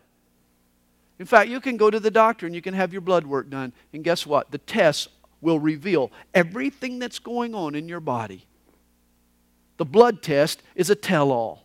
In 1.18 1.26
fact, 1.26 1.50
you 1.50 1.60
can 1.60 1.76
go 1.76 1.90
to 1.90 2.00
the 2.00 2.10
doctor 2.10 2.46
and 2.46 2.54
you 2.54 2.62
can 2.62 2.74
have 2.74 2.92
your 2.92 3.02
blood 3.02 3.26
work 3.26 3.50
done. 3.50 3.72
And 3.92 4.02
guess 4.02 4.26
what? 4.26 4.50
The 4.50 4.58
tests 4.58 5.08
will 5.40 5.58
reveal 5.58 6.10
everything 6.34 6.98
that's 6.98 7.18
going 7.18 7.54
on 7.54 7.74
in 7.74 7.88
your 7.88 8.00
body. 8.00 8.46
The 9.76 9.84
blood 9.84 10.22
test 10.22 10.62
is 10.74 10.90
a 10.90 10.94
tell 10.94 11.30
all. 11.32 11.64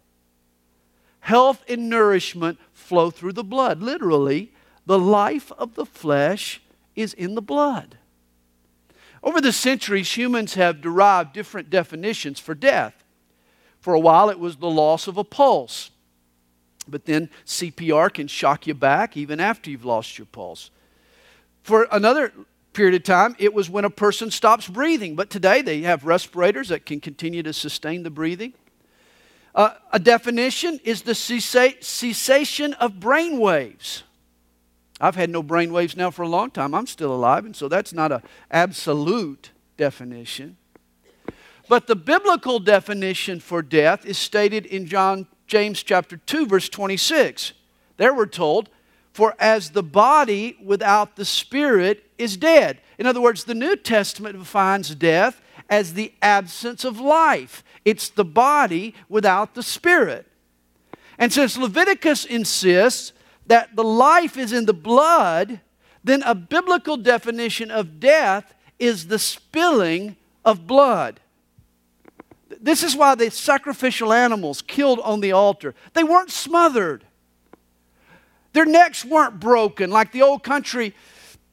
Health 1.20 1.64
and 1.68 1.90
nourishment 1.90 2.60
flow 2.72 3.10
through 3.10 3.34
the 3.34 3.44
blood. 3.44 3.82
Literally, 3.82 4.54
the 4.86 5.00
life 5.00 5.52
of 5.54 5.76
the 5.76 5.86
flesh 5.86 6.62
is 6.96 7.14
in 7.14 7.36
the 7.36 7.42
blood. 7.42 7.98
Over 9.26 9.42
the 9.42 9.52
centuries, 9.52 10.16
humans 10.16 10.54
have 10.54 10.82
derived 10.82 11.34
different 11.34 11.72
definitions 11.72 12.40
for 12.40 12.54
death. 12.54 13.04
For 13.82 13.96
a 13.96 14.00
while, 14.00 14.30
it 14.30 14.40
was 14.40 14.58
the 14.58 14.70
loss 14.70 15.08
of 15.08 15.18
a 15.18 15.24
pulse. 15.24 15.90
But 16.88 17.06
then 17.06 17.32
CPR 17.44 18.14
can 18.14 18.28
shock 18.28 18.68
you 18.68 18.76
back 18.76 19.18
even 19.18 19.40
after 19.40 19.72
you've 19.72 19.84
lost 19.84 20.20
your 20.20 20.28
pulse. 20.28 20.70
For 21.64 21.88
another 21.92 22.32
period 22.74 22.94
of 22.94 23.04
time, 23.04 23.36
it 23.40 23.52
was 23.52 23.68
when 23.68 23.84
a 23.84 23.90
person 23.90 24.30
stops 24.30 24.68
breathing. 24.68 25.16
But 25.16 25.32
today 25.32 25.64
they 25.64 25.82
have 25.82 26.06
respirators 26.06 26.70
that 26.70 26.86
can 26.86 27.00
continue 27.00 27.42
to 27.42 27.54
sustain 27.54 28.04
the 28.04 28.12
breathing. 28.12 28.54
Uh, 29.56 29.74
a 29.92 29.98
definition 29.98 30.80
is 30.84 31.02
the 31.02 31.14
cessa- 31.14 31.84
cessation 31.84 32.74
of 32.74 33.00
brain 33.00 33.40
waves. 33.40 34.04
I've 35.00 35.16
had 35.16 35.30
no 35.30 35.44
brain 35.44 35.74
waves 35.74 35.98
now 35.98 36.10
for 36.10 36.22
a 36.22 36.28
long 36.28 36.52
time. 36.52 36.74
I'm 36.74 36.88
still 36.88 37.14
alive, 37.14 37.46
and 37.46 37.56
so 37.56 37.68
that's 37.68 37.94
not 37.94 38.12
an 38.12 38.22
absolute 38.50 39.52
definition. 39.78 40.58
But 41.68 41.88
the 41.88 41.96
biblical 41.96 42.60
definition 42.60 43.40
for 43.40 43.62
death 43.62 44.06
is 44.06 44.18
stated 44.18 44.66
in 44.66 44.86
John 44.86 45.28
James 45.48 45.84
chapter 45.84 46.18
2 46.18 46.48
verse 46.48 46.70
26. 46.70 47.54
There 47.98 48.14
we're 48.14 48.26
told 48.26 48.70
for 49.14 49.36
as 49.40 49.72
the 49.72 49.84
body 49.84 50.58
without 50.64 51.16
the 51.16 51.26
spirit 51.26 52.04
is 52.18 52.38
dead. 52.38 52.82
In 52.98 53.06
other 53.06 53.22
words, 53.22 53.46
the 53.46 53.56
New 53.56 53.76
Testament 53.76 54.38
defines 54.38 54.94
death 54.94 55.42
as 55.70 55.94
the 55.94 56.14
absence 56.22 56.84
of 56.84 57.00
life. 57.00 57.64
It's 57.84 58.10
the 58.10 58.26
body 58.26 58.94
without 59.10 59.56
the 59.56 59.64
spirit. 59.64 60.28
And 61.18 61.32
since 61.32 61.58
Leviticus 61.58 62.26
insists 62.26 63.14
that 63.48 63.76
the 63.76 63.84
life 63.84 64.38
is 64.38 64.52
in 64.52 64.66
the 64.66 64.74
blood, 64.74 65.60
then 66.04 66.24
a 66.24 66.36
biblical 66.36 66.98
definition 66.98 67.72
of 67.72 68.00
death 68.00 68.54
is 68.80 69.08
the 69.08 69.20
spilling 69.20 70.16
of 70.44 70.68
blood. 70.68 71.20
This 72.62 72.84
is 72.84 72.96
why 72.96 73.16
the 73.16 73.32
sacrificial 73.32 74.14
animals 74.14 74.62
killed 74.62 75.00
on 75.00 75.20
the 75.20 75.32
altar, 75.32 75.76
they 75.94 76.04
weren't 76.04 76.32
smothered. 76.32 77.04
Their 78.54 78.66
necks 78.66 79.04
weren't 79.04 79.40
broken 79.40 79.90
like 79.90 80.14
the 80.14 80.22
old 80.22 80.44
country, 80.44 80.94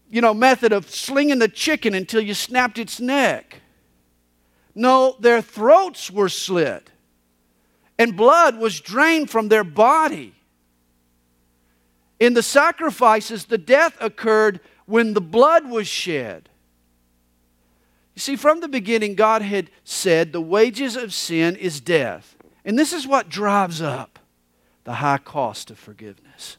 you 0.09 0.21
know, 0.21 0.33
method 0.33 0.73
of 0.73 0.89
slinging 0.89 1.41
the 1.41 1.49
chicken 1.49 1.95
until 1.95 2.21
you 2.21 2.33
snapped 2.33 2.79
its 2.79 3.01
neck. 3.01 3.61
No, 4.75 5.17
their 5.19 5.43
throats 5.43 6.11
were 6.11 6.29
slit 6.29 6.93
and 7.99 8.17
blood 8.17 8.59
was 8.59 8.81
drained 8.81 9.31
from 9.31 9.49
their 9.49 9.65
body. 9.65 10.35
In 12.23 12.35
the 12.35 12.43
sacrifices, 12.45 13.47
the 13.47 13.59
death 13.59 13.97
occurred 14.01 14.61
when 14.87 15.13
the 15.13 15.21
blood 15.21 15.69
was 15.69 15.89
shed. 15.89 16.49
You 18.15 18.21
see, 18.21 18.37
from 18.37 18.61
the 18.61 18.69
beginning, 18.69 19.17
God 19.17 19.43
had 19.43 19.71
said 19.83 20.33
the 20.33 20.41
wages 20.41 20.95
of 20.95 21.13
sin 21.13 21.57
is 21.57 21.81
death. 21.81 22.37
And 22.65 22.79
this 22.79 22.93
is 22.93 23.09
what 23.09 23.29
drives 23.29 23.83
up 23.83 24.21
the 24.85 24.95
high 24.95 25.19
cost 25.19 25.73
of 25.73 25.81
forgiveness. 25.81 26.59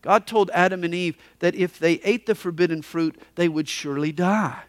God 0.00 0.28
told 0.28 0.48
Adam 0.54 0.84
and 0.84 0.94
Eve 0.94 1.16
that 1.40 1.56
if 1.56 1.76
they 1.76 1.94
ate 2.04 2.26
the 2.26 2.36
forbidden 2.36 2.80
fruit, 2.82 3.20
they 3.34 3.48
would 3.48 3.68
surely 3.68 4.12
die. 4.12 4.62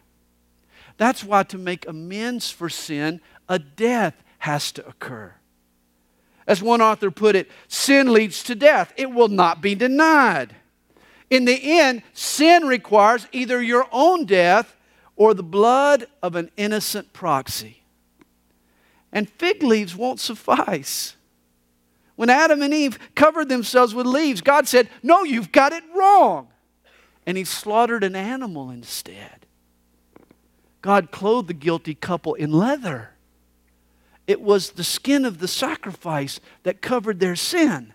That's 0.96 1.22
why, 1.22 1.44
to 1.44 1.56
make 1.56 1.86
amends 1.86 2.50
for 2.50 2.68
sin, 2.68 3.20
a 3.48 3.60
death 3.60 4.24
has 4.38 4.72
to 4.72 4.84
occur. 4.88 5.34
As 6.50 6.60
one 6.60 6.82
author 6.82 7.12
put 7.12 7.36
it, 7.36 7.48
sin 7.68 8.12
leads 8.12 8.42
to 8.42 8.56
death. 8.56 8.92
It 8.96 9.12
will 9.12 9.28
not 9.28 9.60
be 9.60 9.76
denied. 9.76 10.56
In 11.30 11.44
the 11.44 11.78
end, 11.78 12.02
sin 12.12 12.66
requires 12.66 13.28
either 13.30 13.62
your 13.62 13.86
own 13.92 14.24
death 14.24 14.74
or 15.14 15.32
the 15.32 15.44
blood 15.44 16.08
of 16.24 16.34
an 16.34 16.50
innocent 16.56 17.12
proxy. 17.12 17.84
And 19.12 19.30
fig 19.30 19.62
leaves 19.62 19.94
won't 19.94 20.18
suffice. 20.18 21.14
When 22.16 22.30
Adam 22.30 22.62
and 22.62 22.74
Eve 22.74 22.98
covered 23.14 23.48
themselves 23.48 23.94
with 23.94 24.06
leaves, 24.06 24.40
God 24.40 24.66
said, 24.66 24.90
No, 25.04 25.22
you've 25.22 25.52
got 25.52 25.72
it 25.72 25.84
wrong. 25.94 26.48
And 27.26 27.38
he 27.38 27.44
slaughtered 27.44 28.02
an 28.02 28.16
animal 28.16 28.70
instead. 28.70 29.46
God 30.82 31.12
clothed 31.12 31.46
the 31.46 31.54
guilty 31.54 31.94
couple 31.94 32.34
in 32.34 32.50
leather. 32.50 33.10
It 34.30 34.40
was 34.40 34.70
the 34.70 34.84
skin 34.84 35.24
of 35.24 35.38
the 35.38 35.48
sacrifice 35.48 36.38
that 36.62 36.80
covered 36.80 37.18
their 37.18 37.34
sin. 37.34 37.92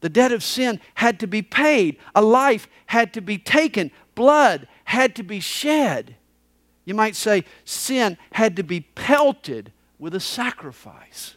The 0.00 0.08
debt 0.08 0.32
of 0.32 0.42
sin 0.42 0.80
had 0.94 1.20
to 1.20 1.26
be 1.26 1.42
paid, 1.42 1.98
a 2.14 2.22
life 2.22 2.68
had 2.86 3.12
to 3.12 3.20
be 3.20 3.36
taken, 3.36 3.90
blood 4.14 4.66
had 4.84 5.14
to 5.16 5.22
be 5.22 5.40
shed. 5.40 6.16
You 6.86 6.94
might 6.94 7.16
say 7.16 7.44
sin 7.66 8.16
had 8.32 8.56
to 8.56 8.62
be 8.62 8.80
pelted 8.80 9.72
with 9.98 10.14
a 10.14 10.20
sacrifice. 10.20 11.36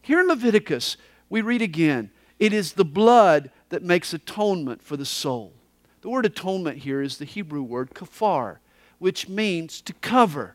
Here 0.00 0.20
in 0.20 0.28
Leviticus, 0.28 0.96
we 1.28 1.42
read 1.42 1.60
again 1.60 2.12
it 2.38 2.52
is 2.52 2.74
the 2.74 2.84
blood 2.84 3.50
that 3.70 3.82
makes 3.82 4.14
atonement 4.14 4.80
for 4.80 4.96
the 4.96 5.04
soul. 5.04 5.54
The 6.02 6.08
word 6.08 6.24
atonement 6.24 6.78
here 6.78 7.02
is 7.02 7.18
the 7.18 7.24
Hebrew 7.24 7.64
word 7.64 7.94
kafar, 7.94 8.58
which 9.00 9.28
means 9.28 9.80
to 9.80 9.92
cover. 9.94 10.54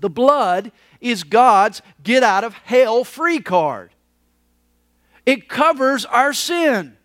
The 0.00 0.10
blood 0.10 0.72
is 1.00 1.24
God's 1.24 1.82
get 2.02 2.22
out 2.22 2.44
of 2.44 2.54
hell 2.54 3.04
free 3.04 3.40
card. 3.40 3.90
It 5.26 5.48
covers 5.48 6.04
our 6.04 6.32
sin. 6.32 6.96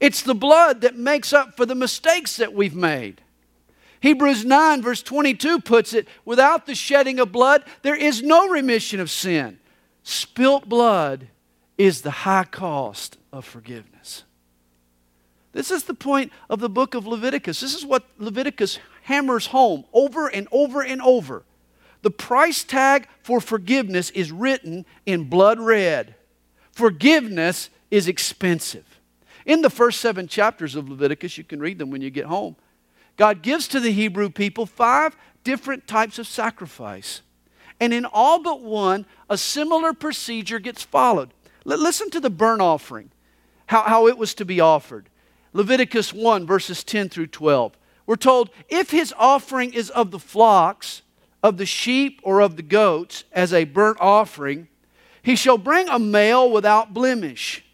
It's 0.00 0.22
the 0.22 0.34
blood 0.34 0.80
that 0.80 0.96
makes 0.96 1.32
up 1.32 1.56
for 1.56 1.66
the 1.66 1.74
mistakes 1.74 2.36
that 2.38 2.54
we've 2.54 2.74
made. 2.74 3.20
Hebrews 4.00 4.46
9, 4.46 4.80
verse 4.80 5.02
22 5.02 5.60
puts 5.60 5.92
it 5.92 6.08
without 6.24 6.64
the 6.66 6.74
shedding 6.74 7.20
of 7.20 7.30
blood, 7.30 7.64
there 7.82 7.94
is 7.94 8.22
no 8.22 8.48
remission 8.48 8.98
of 8.98 9.10
sin. 9.10 9.58
Spilt 10.02 10.68
blood 10.68 11.28
is 11.76 12.00
the 12.00 12.10
high 12.10 12.44
cost 12.44 13.18
of 13.30 13.44
forgiveness. 13.44 14.24
This 15.52 15.70
is 15.70 15.84
the 15.84 15.94
point 15.94 16.32
of 16.48 16.60
the 16.60 16.70
book 16.70 16.94
of 16.94 17.06
Leviticus. 17.06 17.60
This 17.60 17.74
is 17.74 17.84
what 17.84 18.04
Leviticus 18.18 18.78
hammers 19.02 19.46
home 19.46 19.84
over 19.92 20.28
and 20.28 20.48
over 20.50 20.82
and 20.82 21.02
over. 21.02 21.44
The 22.02 22.10
price 22.10 22.64
tag 22.64 23.08
for 23.22 23.40
forgiveness 23.40 24.10
is 24.10 24.32
written 24.32 24.86
in 25.04 25.28
blood 25.28 25.58
red. 25.58 26.14
Forgiveness 26.72 27.70
is 27.90 28.08
expensive. 28.08 29.00
In 29.44 29.62
the 29.62 29.70
first 29.70 30.00
seven 30.00 30.28
chapters 30.28 30.76
of 30.76 30.88
Leviticus, 30.88 31.36
you 31.36 31.44
can 31.44 31.60
read 31.60 31.78
them 31.78 31.90
when 31.90 32.02
you 32.02 32.10
get 32.10 32.26
home. 32.26 32.56
God 33.16 33.42
gives 33.42 33.68
to 33.68 33.80
the 33.80 33.92
Hebrew 33.92 34.30
people 34.30 34.64
five 34.64 35.16
different 35.44 35.86
types 35.86 36.18
of 36.18 36.26
sacrifice. 36.26 37.22
And 37.78 37.92
in 37.92 38.04
all 38.04 38.42
but 38.42 38.62
one, 38.62 39.06
a 39.28 39.36
similar 39.36 39.92
procedure 39.92 40.58
gets 40.58 40.82
followed. 40.82 41.32
Listen 41.64 42.10
to 42.10 42.20
the 42.20 42.30
burnt 42.30 42.62
offering, 42.62 43.10
how, 43.66 43.82
how 43.82 44.06
it 44.06 44.16
was 44.16 44.34
to 44.34 44.44
be 44.44 44.60
offered. 44.60 45.08
Leviticus 45.52 46.12
1, 46.12 46.46
verses 46.46 46.84
10 46.84 47.08
through 47.08 47.26
12. 47.26 47.76
We're 48.06 48.16
told, 48.16 48.50
if 48.68 48.90
his 48.90 49.14
offering 49.18 49.72
is 49.72 49.90
of 49.90 50.10
the 50.10 50.18
flocks, 50.18 51.02
of 51.42 51.56
the 51.56 51.66
sheep 51.66 52.20
or 52.22 52.40
of 52.40 52.56
the 52.56 52.62
goats 52.62 53.24
as 53.32 53.52
a 53.52 53.64
burnt 53.64 53.98
offering, 54.00 54.68
he 55.22 55.36
shall 55.36 55.58
bring 55.58 55.88
a 55.88 55.98
male 55.98 56.50
without 56.50 56.94
blemish. 56.94 57.64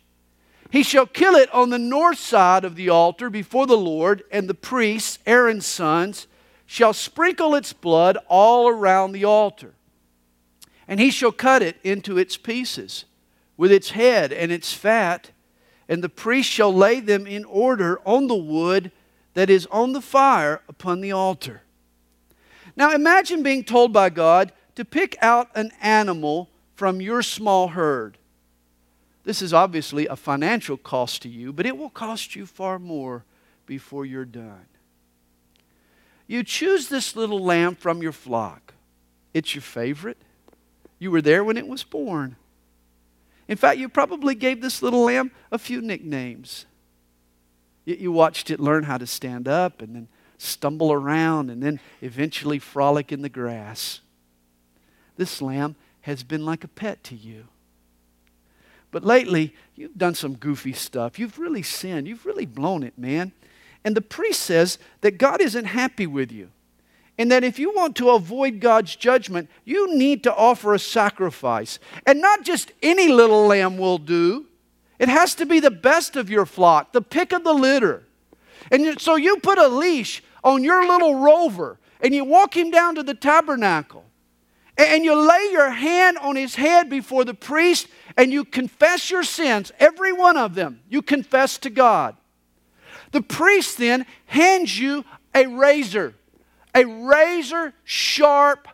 He 0.70 0.82
shall 0.82 1.06
kill 1.06 1.34
it 1.34 1.52
on 1.54 1.70
the 1.70 1.78
north 1.78 2.18
side 2.18 2.64
of 2.64 2.76
the 2.76 2.88
altar 2.88 3.30
before 3.30 3.66
the 3.66 3.76
Lord, 3.76 4.24
and 4.30 4.48
the 4.48 4.54
priests, 4.54 5.18
Aaron's 5.26 5.66
sons, 5.66 6.26
shall 6.66 6.92
sprinkle 6.92 7.54
its 7.54 7.72
blood 7.72 8.18
all 8.28 8.68
around 8.68 9.12
the 9.12 9.24
altar. 9.24 9.74
And 10.88 10.98
he 10.98 11.10
shall 11.10 11.32
cut 11.32 11.62
it 11.62 11.76
into 11.84 12.18
its 12.18 12.36
pieces, 12.36 13.04
with 13.56 13.72
its 13.72 13.90
head 13.90 14.32
and 14.32 14.50
its 14.50 14.72
fat, 14.72 15.30
and 15.88 16.02
the 16.02 16.08
priest 16.08 16.50
shall 16.50 16.74
lay 16.74 16.98
them 17.00 17.26
in 17.26 17.44
order 17.44 18.00
on 18.04 18.26
the 18.26 18.34
wood 18.34 18.90
that 19.34 19.48
is 19.48 19.66
on 19.66 19.92
the 19.92 20.00
fire 20.00 20.62
upon 20.68 21.00
the 21.00 21.12
altar. 21.12 21.62
Now 22.76 22.92
imagine 22.92 23.42
being 23.42 23.64
told 23.64 23.92
by 23.92 24.10
God 24.10 24.52
to 24.74 24.84
pick 24.84 25.16
out 25.22 25.48
an 25.54 25.72
animal 25.80 26.50
from 26.74 27.00
your 27.00 27.22
small 27.22 27.68
herd. 27.68 28.18
This 29.24 29.42
is 29.42 29.52
obviously 29.52 30.06
a 30.06 30.14
financial 30.14 30.76
cost 30.76 31.22
to 31.22 31.28
you, 31.28 31.52
but 31.52 31.66
it 31.66 31.76
will 31.76 31.90
cost 31.90 32.36
you 32.36 32.46
far 32.46 32.78
more 32.78 33.24
before 33.64 34.04
you're 34.06 34.24
done. 34.24 34.66
You 36.26 36.44
choose 36.44 36.88
this 36.88 37.16
little 37.16 37.42
lamb 37.42 37.74
from 37.74 38.02
your 38.02 38.12
flock. 38.12 38.74
It's 39.32 39.54
your 39.54 39.62
favorite. 39.62 40.18
You 40.98 41.10
were 41.10 41.22
there 41.22 41.44
when 41.44 41.56
it 41.56 41.66
was 41.66 41.82
born. 41.82 42.36
In 43.48 43.56
fact, 43.56 43.78
you 43.78 43.88
probably 43.88 44.34
gave 44.34 44.60
this 44.60 44.82
little 44.82 45.04
lamb 45.04 45.30
a 45.50 45.58
few 45.58 45.80
nicknames. 45.80 46.66
You 47.84 48.10
watched 48.10 48.50
it 48.50 48.58
learn 48.58 48.84
how 48.84 48.98
to 48.98 49.06
stand 49.06 49.46
up 49.46 49.80
and 49.80 49.94
then 49.94 50.08
stumble 50.38 50.92
around 50.92 51.50
and 51.50 51.62
then 51.62 51.80
eventually 52.02 52.58
frolic 52.58 53.12
in 53.12 53.22
the 53.22 53.28
grass. 53.28 54.00
This 55.16 55.40
lamb 55.40 55.76
has 56.02 56.22
been 56.22 56.44
like 56.44 56.64
a 56.64 56.68
pet 56.68 57.02
to 57.04 57.14
you. 57.14 57.46
But 58.90 59.04
lately, 59.04 59.54
you've 59.74 59.98
done 59.98 60.14
some 60.14 60.36
goofy 60.36 60.72
stuff. 60.72 61.18
You've 61.18 61.38
really 61.38 61.62
sinned. 61.62 62.06
You've 62.06 62.24
really 62.24 62.46
blown 62.46 62.82
it, 62.82 62.96
man. 62.96 63.32
And 63.84 63.94
the 63.94 64.00
priest 64.00 64.40
says 64.40 64.78
that 65.00 65.18
God 65.18 65.40
isn't 65.40 65.66
happy 65.66 66.06
with 66.06 66.32
you. 66.32 66.50
And 67.18 67.30
that 67.30 67.44
if 67.44 67.58
you 67.58 67.74
want 67.74 67.96
to 67.96 68.10
avoid 68.10 68.60
God's 68.60 68.94
judgment, 68.94 69.50
you 69.64 69.94
need 69.96 70.22
to 70.24 70.34
offer 70.34 70.74
a 70.74 70.78
sacrifice. 70.78 71.78
And 72.06 72.20
not 72.20 72.42
just 72.42 72.72
any 72.82 73.08
little 73.08 73.46
lamb 73.46 73.78
will 73.78 73.98
do, 73.98 74.46
it 74.98 75.08
has 75.08 75.34
to 75.36 75.46
be 75.46 75.60
the 75.60 75.70
best 75.70 76.16
of 76.16 76.30
your 76.30 76.46
flock, 76.46 76.92
the 76.92 77.02
pick 77.02 77.32
of 77.32 77.44
the 77.44 77.52
litter. 77.52 78.05
And 78.70 79.00
so 79.00 79.16
you 79.16 79.36
put 79.38 79.58
a 79.58 79.68
leash 79.68 80.22
on 80.42 80.64
your 80.64 80.86
little 80.86 81.16
rover 81.16 81.78
and 82.00 82.14
you 82.14 82.24
walk 82.24 82.56
him 82.56 82.70
down 82.70 82.94
to 82.96 83.02
the 83.02 83.14
tabernacle 83.14 84.04
and 84.76 85.04
you 85.04 85.14
lay 85.14 85.48
your 85.52 85.70
hand 85.70 86.18
on 86.18 86.36
his 86.36 86.54
head 86.54 86.90
before 86.90 87.24
the 87.24 87.34
priest 87.34 87.88
and 88.16 88.32
you 88.32 88.44
confess 88.44 89.10
your 89.10 89.22
sins, 89.22 89.72
every 89.78 90.12
one 90.12 90.36
of 90.36 90.54
them, 90.54 90.80
you 90.88 91.02
confess 91.02 91.58
to 91.58 91.70
God. 91.70 92.16
The 93.12 93.22
priest 93.22 93.78
then 93.78 94.04
hands 94.26 94.78
you 94.78 95.04
a 95.34 95.46
razor, 95.46 96.14
a 96.74 96.84
razor 96.84 97.72
sharp 97.84 98.68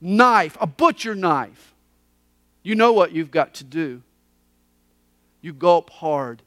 knife, 0.00 0.56
a 0.60 0.66
butcher 0.66 1.14
knife. 1.14 1.74
You 2.62 2.74
know 2.74 2.92
what 2.92 3.12
you've 3.12 3.30
got 3.30 3.54
to 3.54 3.64
do. 3.64 4.02
You 5.40 5.52
gulp 5.52 5.90
hard. 5.90 6.42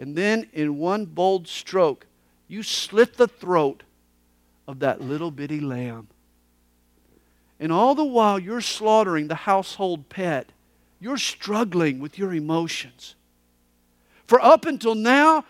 And 0.00 0.16
then, 0.16 0.48
in 0.54 0.78
one 0.78 1.04
bold 1.04 1.46
stroke, 1.46 2.06
you 2.48 2.62
slit 2.62 3.18
the 3.18 3.28
throat 3.28 3.82
of 4.66 4.78
that 4.78 5.02
little 5.02 5.30
bitty 5.30 5.60
lamb. 5.60 6.08
And 7.60 7.70
all 7.70 7.94
the 7.94 8.04
while 8.04 8.38
you're 8.38 8.62
slaughtering 8.62 9.28
the 9.28 9.34
household 9.34 10.08
pet, 10.08 10.48
you're 11.00 11.18
struggling 11.18 12.00
with 12.00 12.18
your 12.18 12.32
emotions. 12.32 13.14
For 14.26 14.40
up 14.40 14.64
until 14.64 14.94
now, 14.94 15.44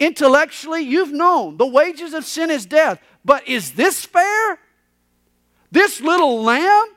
intellectually, 0.00 0.82
you've 0.82 1.12
known 1.12 1.56
the 1.56 1.66
wages 1.66 2.12
of 2.12 2.24
sin 2.24 2.50
is 2.50 2.66
death. 2.66 2.98
But 3.24 3.46
is 3.46 3.72
this 3.72 4.04
fair? 4.04 4.58
This 5.70 6.00
little 6.00 6.42
lamb 6.42 6.88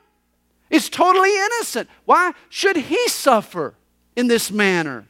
is 0.70 0.88
totally 0.88 1.36
innocent. 1.36 1.88
Why 2.04 2.32
should 2.48 2.76
he 2.76 3.08
suffer 3.08 3.74
in 4.16 4.26
this 4.26 4.50
manner? 4.50 5.06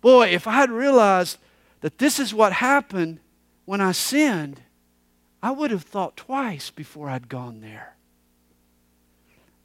Boy, 0.00 0.28
if 0.28 0.46
I 0.46 0.52
had 0.52 0.70
realized 0.70 1.38
that 1.80 1.98
this 1.98 2.18
is 2.18 2.32
what 2.32 2.52
happened 2.52 3.20
when 3.64 3.80
I 3.80 3.92
sinned, 3.92 4.60
I 5.42 5.50
would 5.50 5.70
have 5.70 5.82
thought 5.82 6.16
twice 6.16 6.70
before 6.70 7.08
I'd 7.08 7.28
gone 7.28 7.60
there. 7.60 7.94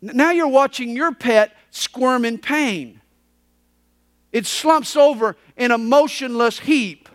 Now 0.02 0.32
you're 0.32 0.48
watching 0.48 0.96
your 0.96 1.14
pet 1.14 1.56
squirm 1.72 2.26
in 2.26 2.38
pain. 2.38 3.00
It 4.32 4.46
slumps 4.46 4.96
over 4.96 5.38
in 5.56 5.72
a 5.72 5.78
motionless 5.78 6.60
heap. 6.60 7.08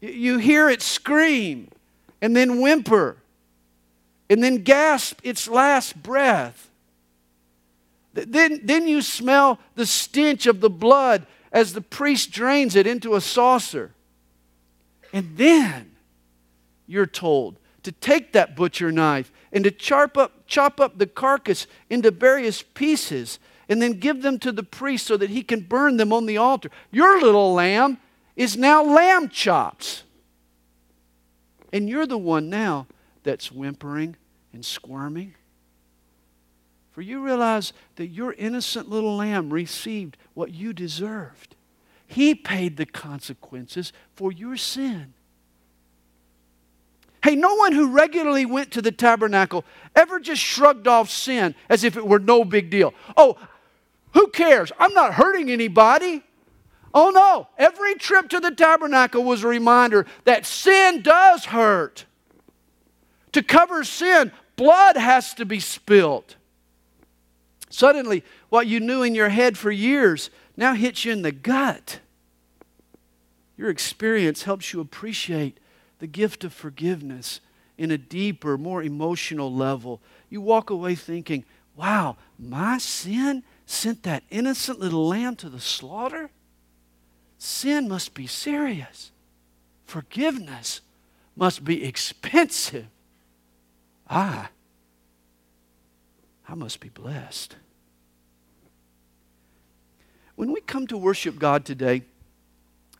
You 0.00 0.38
hear 0.38 0.68
it 0.68 0.82
scream 0.82 1.68
and 2.20 2.36
then 2.36 2.60
whimper 2.60 3.16
and 4.28 4.42
then 4.42 4.62
gasp 4.62 5.20
its 5.22 5.48
last 5.48 6.02
breath. 6.02 6.70
Then, 8.12 8.60
then 8.62 8.86
you 8.86 9.02
smell 9.02 9.58
the 9.74 9.86
stench 9.86 10.46
of 10.46 10.60
the 10.60 10.70
blood 10.70 11.26
as 11.54 11.72
the 11.72 11.80
priest 11.80 12.32
drains 12.32 12.74
it 12.74 12.86
into 12.86 13.14
a 13.14 13.20
saucer. 13.20 13.92
And 15.12 15.36
then 15.36 15.92
you're 16.86 17.06
told 17.06 17.58
to 17.84 17.92
take 17.92 18.32
that 18.32 18.56
butcher 18.56 18.90
knife 18.90 19.32
and 19.52 19.62
to 19.62 19.70
chop 19.70 20.18
up, 20.18 20.46
chop 20.48 20.80
up 20.80 20.98
the 20.98 21.06
carcass 21.06 21.68
into 21.88 22.10
various 22.10 22.60
pieces 22.60 23.38
and 23.68 23.80
then 23.80 23.92
give 23.92 24.20
them 24.20 24.38
to 24.40 24.50
the 24.50 24.64
priest 24.64 25.06
so 25.06 25.16
that 25.16 25.30
he 25.30 25.42
can 25.42 25.60
burn 25.60 25.96
them 25.96 26.12
on 26.12 26.26
the 26.26 26.36
altar. 26.36 26.70
Your 26.90 27.20
little 27.20 27.54
lamb 27.54 27.98
is 28.34 28.56
now 28.56 28.82
lamb 28.82 29.28
chops. 29.28 30.02
And 31.72 31.88
you're 31.88 32.06
the 32.06 32.18
one 32.18 32.50
now 32.50 32.88
that's 33.22 33.52
whimpering 33.52 34.16
and 34.52 34.64
squirming. 34.64 35.34
For 36.94 37.02
you 37.02 37.20
realize 37.20 37.72
that 37.96 38.06
your 38.06 38.34
innocent 38.34 38.88
little 38.88 39.16
lamb 39.16 39.52
received 39.52 40.16
what 40.34 40.54
you 40.54 40.72
deserved. 40.72 41.56
He 42.06 42.36
paid 42.36 42.76
the 42.76 42.86
consequences 42.86 43.92
for 44.14 44.30
your 44.30 44.56
sin. 44.56 45.12
Hey, 47.24 47.34
no 47.34 47.56
one 47.56 47.72
who 47.72 47.88
regularly 47.88 48.46
went 48.46 48.70
to 48.72 48.82
the 48.82 48.92
tabernacle 48.92 49.64
ever 49.96 50.20
just 50.20 50.40
shrugged 50.40 50.86
off 50.86 51.10
sin 51.10 51.56
as 51.68 51.82
if 51.82 51.96
it 51.96 52.06
were 52.06 52.20
no 52.20 52.44
big 52.44 52.70
deal. 52.70 52.94
Oh, 53.16 53.38
who 54.12 54.28
cares? 54.28 54.70
I'm 54.78 54.94
not 54.94 55.14
hurting 55.14 55.50
anybody. 55.50 56.22
Oh 56.92 57.10
no, 57.10 57.48
every 57.58 57.96
trip 57.96 58.28
to 58.28 58.38
the 58.38 58.52
tabernacle 58.52 59.24
was 59.24 59.42
a 59.42 59.48
reminder 59.48 60.06
that 60.26 60.46
sin 60.46 61.02
does 61.02 61.46
hurt. 61.46 62.04
To 63.32 63.42
cover 63.42 63.82
sin, 63.82 64.30
blood 64.54 64.96
has 64.96 65.34
to 65.34 65.44
be 65.44 65.58
spilled. 65.58 66.36
Suddenly, 67.74 68.22
what 68.50 68.68
you 68.68 68.78
knew 68.78 69.02
in 69.02 69.16
your 69.16 69.30
head 69.30 69.58
for 69.58 69.72
years 69.72 70.30
now 70.56 70.74
hits 70.74 71.04
you 71.04 71.10
in 71.10 71.22
the 71.22 71.32
gut. 71.32 71.98
Your 73.56 73.68
experience 73.68 74.44
helps 74.44 74.72
you 74.72 74.80
appreciate 74.80 75.58
the 75.98 76.06
gift 76.06 76.44
of 76.44 76.52
forgiveness 76.52 77.40
in 77.76 77.90
a 77.90 77.98
deeper, 77.98 78.56
more 78.56 78.80
emotional 78.80 79.52
level. 79.52 80.00
You 80.30 80.40
walk 80.40 80.70
away 80.70 80.94
thinking, 80.94 81.44
wow, 81.74 82.16
my 82.38 82.78
sin 82.78 83.42
sent 83.66 84.04
that 84.04 84.22
innocent 84.30 84.78
little 84.78 85.08
lamb 85.08 85.34
to 85.34 85.48
the 85.48 85.58
slaughter? 85.58 86.30
Sin 87.38 87.88
must 87.88 88.14
be 88.14 88.28
serious. 88.28 89.10
Forgiveness 89.84 90.80
must 91.34 91.64
be 91.64 91.84
expensive. 91.84 92.86
I, 94.08 94.46
I 96.48 96.54
must 96.54 96.78
be 96.78 96.88
blessed. 96.88 97.56
When 100.36 100.52
we 100.52 100.60
come 100.60 100.86
to 100.88 100.96
worship 100.96 101.38
God 101.38 101.64
today, 101.64 102.02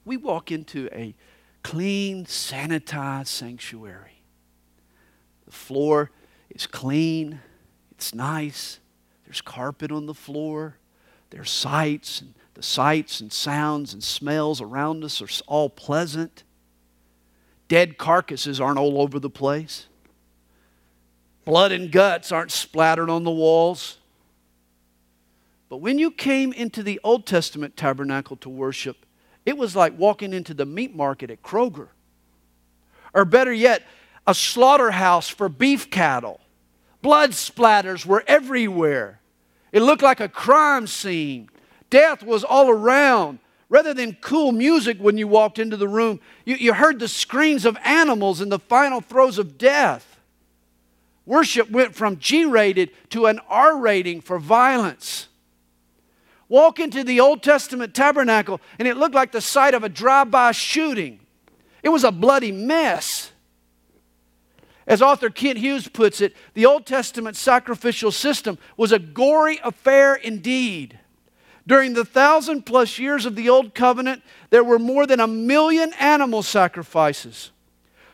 we 0.04 0.16
walk 0.16 0.52
into 0.52 0.88
a 0.92 1.14
clean, 1.62 2.26
sanitized 2.26 3.26
sanctuary. 3.26 4.22
The 5.46 5.52
floor 5.52 6.10
is 6.50 6.66
clean, 6.66 7.40
it's 7.90 8.14
nice, 8.14 8.78
there's 9.24 9.40
carpet 9.40 9.90
on 9.90 10.06
the 10.06 10.14
floor, 10.14 10.76
there's 11.30 11.50
sights, 11.50 12.20
and 12.20 12.34
the 12.54 12.62
sights 12.62 13.20
and 13.20 13.32
sounds 13.32 13.92
and 13.92 14.02
smells 14.02 14.60
around 14.60 15.02
us 15.02 15.20
are 15.20 15.28
all 15.48 15.68
pleasant. 15.68 16.44
Dead 17.66 17.98
carcasses 17.98 18.60
aren't 18.60 18.78
all 18.78 19.00
over 19.00 19.18
the 19.18 19.30
place. 19.30 19.86
Blood 21.44 21.72
and 21.72 21.90
guts 21.90 22.30
aren't 22.30 22.52
splattered 22.52 23.10
on 23.10 23.24
the 23.24 23.30
walls. 23.30 23.98
But 25.74 25.80
when 25.80 25.98
you 25.98 26.12
came 26.12 26.52
into 26.52 26.84
the 26.84 27.00
Old 27.02 27.26
Testament 27.26 27.76
tabernacle 27.76 28.36
to 28.36 28.48
worship, 28.48 29.04
it 29.44 29.58
was 29.58 29.74
like 29.74 29.98
walking 29.98 30.32
into 30.32 30.54
the 30.54 30.64
meat 30.64 30.94
market 30.94 31.32
at 31.32 31.42
Kroger. 31.42 31.88
Or 33.12 33.24
better 33.24 33.52
yet, 33.52 33.82
a 34.24 34.36
slaughterhouse 34.36 35.28
for 35.28 35.48
beef 35.48 35.90
cattle. 35.90 36.40
Blood 37.02 37.32
splatters 37.32 38.06
were 38.06 38.22
everywhere. 38.28 39.18
It 39.72 39.82
looked 39.82 40.04
like 40.04 40.20
a 40.20 40.28
crime 40.28 40.86
scene. 40.86 41.50
Death 41.90 42.22
was 42.22 42.44
all 42.44 42.70
around. 42.70 43.40
Rather 43.68 43.92
than 43.92 44.16
cool 44.20 44.52
music 44.52 44.98
when 45.00 45.18
you 45.18 45.26
walked 45.26 45.58
into 45.58 45.76
the 45.76 45.88
room, 45.88 46.20
you, 46.44 46.54
you 46.54 46.74
heard 46.74 47.00
the 47.00 47.08
screams 47.08 47.64
of 47.64 47.76
animals 47.84 48.40
in 48.40 48.48
the 48.48 48.60
final 48.60 49.00
throes 49.00 49.40
of 49.40 49.58
death. 49.58 50.20
Worship 51.26 51.68
went 51.68 51.96
from 51.96 52.20
G 52.20 52.44
rated 52.44 52.90
to 53.10 53.26
an 53.26 53.40
R 53.48 53.76
rating 53.76 54.20
for 54.20 54.38
violence. 54.38 55.30
Walk 56.48 56.78
into 56.78 57.04
the 57.04 57.20
Old 57.20 57.42
Testament 57.42 57.94
tabernacle, 57.94 58.60
and 58.78 58.86
it 58.86 58.96
looked 58.96 59.14
like 59.14 59.32
the 59.32 59.40
site 59.40 59.74
of 59.74 59.82
a 59.82 59.88
drive 59.88 60.30
by 60.30 60.52
shooting. 60.52 61.20
It 61.82 61.88
was 61.88 62.04
a 62.04 62.12
bloody 62.12 62.52
mess. 62.52 63.30
As 64.86 65.00
author 65.00 65.30
Kent 65.30 65.58
Hughes 65.58 65.88
puts 65.88 66.20
it, 66.20 66.36
the 66.52 66.66
Old 66.66 66.84
Testament 66.84 67.36
sacrificial 67.36 68.12
system 68.12 68.58
was 68.76 68.92
a 68.92 68.98
gory 68.98 69.58
affair 69.64 70.14
indeed. 70.14 70.98
During 71.66 71.94
the 71.94 72.04
thousand 72.04 72.66
plus 72.66 72.98
years 72.98 73.24
of 73.24 73.36
the 73.36 73.48
Old 73.48 73.74
Covenant, 73.74 74.22
there 74.50 74.64
were 74.64 74.78
more 74.78 75.06
than 75.06 75.20
a 75.20 75.26
million 75.26 75.94
animal 75.94 76.42
sacrifices. 76.42 77.50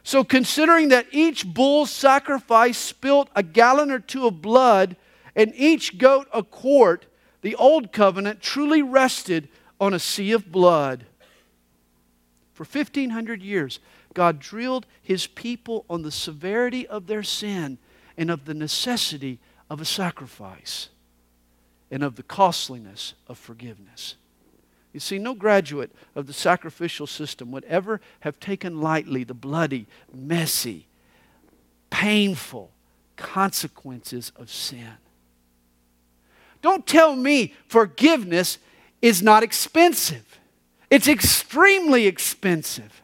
So, 0.05 0.23
considering 0.23 0.89
that 0.91 1.07
each 1.11 1.47
bull 1.47 1.85
sacrifice 1.85 2.79
spilt 2.79 3.29
a 3.35 3.43
gallon 3.43 3.91
or 3.91 3.99
two 3.99 4.27
of 4.27 4.41
blood 4.41 4.97
and 5.35 5.53
each 5.57 5.99
goat 5.99 6.29
a 6.33 6.43
quart, 6.43 7.07
the 7.43 7.55
Old 7.57 7.93
Covenant 7.93 8.41
truly 8.41 8.83
rested 8.83 9.49
on 9.81 9.95
a 9.95 9.99
sea 9.99 10.33
of 10.33 10.51
blood. 10.53 11.07
For 12.53 12.65
1,500 12.65 13.43
years, 13.43 13.81
God 14.13 14.39
drilled 14.39 14.87
his 15.03 15.27
people 15.27 15.85
on 15.89 16.03
the 16.03 16.11
severity 16.11 16.87
of 16.87 17.07
their 17.07 17.23
sin 17.23 17.79
and 18.17 18.31
of 18.31 18.45
the 18.45 18.55
necessity 18.55 19.39
of 19.71 19.81
a 19.81 19.85
sacrifice 19.85 20.91
and 21.91 22.03
of 22.03 22.17
the 22.17 22.23
costliness 22.23 23.15
of 23.27 23.39
forgiveness. 23.39 24.17
You 24.93 25.01
see, 25.01 25.19
no 25.19 25.35
graduate 25.35 25.93
of 26.17 26.27
the 26.27 26.33
sacrificial 26.33 27.07
system 27.07 27.53
would 27.53 27.65
ever 27.65 28.01
have 28.21 28.41
taken 28.41 28.81
lightly 28.81 29.23
the 29.23 29.35
bloody, 29.35 29.87
messy, 30.13 30.89
painful 31.91 32.73
consequences 33.17 34.33
of 34.37 34.51
sin. 34.51 34.95
Don't 36.63 36.87
tell 36.87 37.17
me 37.17 37.55
forgiveness 37.67 38.59
is 39.01 39.23
not 39.23 39.43
expensive. 39.43 40.39
It's 40.91 41.09
extremely 41.09 42.07
expensive. 42.07 43.03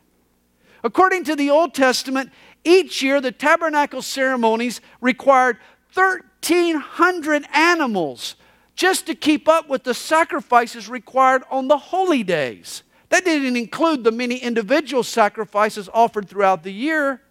According 0.82 1.24
to 1.24 1.36
the 1.36 1.50
Old 1.50 1.74
Testament, 1.74 2.30
each 2.64 3.02
year 3.02 3.20
the 3.20 3.32
tabernacle 3.32 4.02
ceremonies 4.02 4.80
required 5.00 5.58
1,300 5.94 7.46
animals 7.52 8.34
just 8.74 9.06
to 9.06 9.14
keep 9.14 9.48
up 9.48 9.68
with 9.68 9.84
the 9.84 9.94
sacrifices 9.94 10.88
required 10.88 11.42
on 11.50 11.68
the 11.68 11.78
holy 11.78 12.22
days. 12.22 12.82
That 13.08 13.24
didn't 13.24 13.56
include 13.56 14.04
the 14.04 14.12
many 14.12 14.36
individual 14.36 15.02
sacrifices 15.02 15.88
offered 15.94 16.28
throughout 16.28 16.62
the 16.62 16.72
year. 16.72 17.22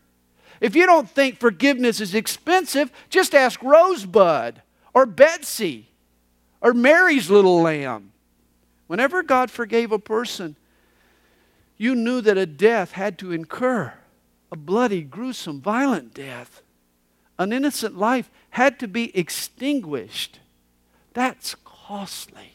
If 0.62 0.76
you 0.76 0.86
don't 0.86 1.10
think 1.10 1.40
forgiveness 1.40 2.00
is 2.00 2.16
expensive, 2.16 2.92
just 3.10 3.36
ask 3.36 3.62
Rosebud 3.62 4.62
or 4.94 5.06
Betsy 5.06 5.90
or 6.66 6.74
Mary's 6.74 7.30
little 7.30 7.62
lamb. 7.62 8.12
Whenever 8.88 9.22
God 9.22 9.52
forgave 9.52 9.92
a 9.92 10.00
person, 10.00 10.56
you 11.78 11.94
knew 11.94 12.22
that 12.22 12.40
a 12.40 12.48
death 12.48 12.94
had 12.94 13.20
to 13.20 13.32
incur 13.32 13.94
a 14.52 14.56
bloody, 14.56 15.04
gruesome, 15.04 15.62
violent 15.62 16.16
death. 16.16 16.64
An 17.38 17.54
innocent 17.54 17.96
life 17.96 18.32
had 18.50 18.80
to 18.80 18.88
be 18.88 19.16
extinguished. 19.16 20.40
That's 21.14 21.56
costly. 21.64 22.54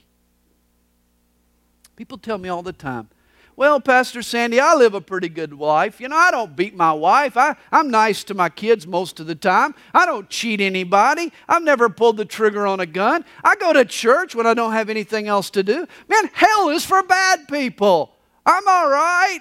People 1.94 2.18
tell 2.18 2.38
me 2.38 2.48
all 2.48 2.62
the 2.62 2.72
time, 2.72 3.10
well, 3.56 3.80
Pastor 3.80 4.22
Sandy, 4.22 4.58
I 4.58 4.74
live 4.74 4.94
a 4.94 5.00
pretty 5.00 5.28
good 5.28 5.52
life. 5.52 6.00
You 6.00 6.08
know, 6.08 6.16
I 6.16 6.30
don't 6.30 6.56
beat 6.56 6.74
my 6.74 6.92
wife. 6.92 7.36
I, 7.36 7.56
I'm 7.70 7.90
nice 7.90 8.24
to 8.24 8.34
my 8.34 8.48
kids 8.48 8.86
most 8.86 9.20
of 9.20 9.26
the 9.26 9.34
time. 9.34 9.74
I 9.92 10.06
don't 10.06 10.30
cheat 10.30 10.60
anybody. 10.60 11.32
I've 11.48 11.62
never 11.62 11.88
pulled 11.88 12.16
the 12.16 12.24
trigger 12.24 12.66
on 12.66 12.80
a 12.80 12.86
gun. 12.86 13.24
I 13.44 13.56
go 13.56 13.72
to 13.72 13.84
church 13.84 14.34
when 14.34 14.46
I 14.46 14.54
don't 14.54 14.72
have 14.72 14.88
anything 14.88 15.28
else 15.28 15.50
to 15.50 15.62
do. 15.62 15.86
Man, 16.08 16.30
hell 16.32 16.70
is 16.70 16.84
for 16.84 17.02
bad 17.02 17.48
people. 17.48 18.16
I'm 18.46 18.66
all 18.66 18.88
right. 18.88 19.40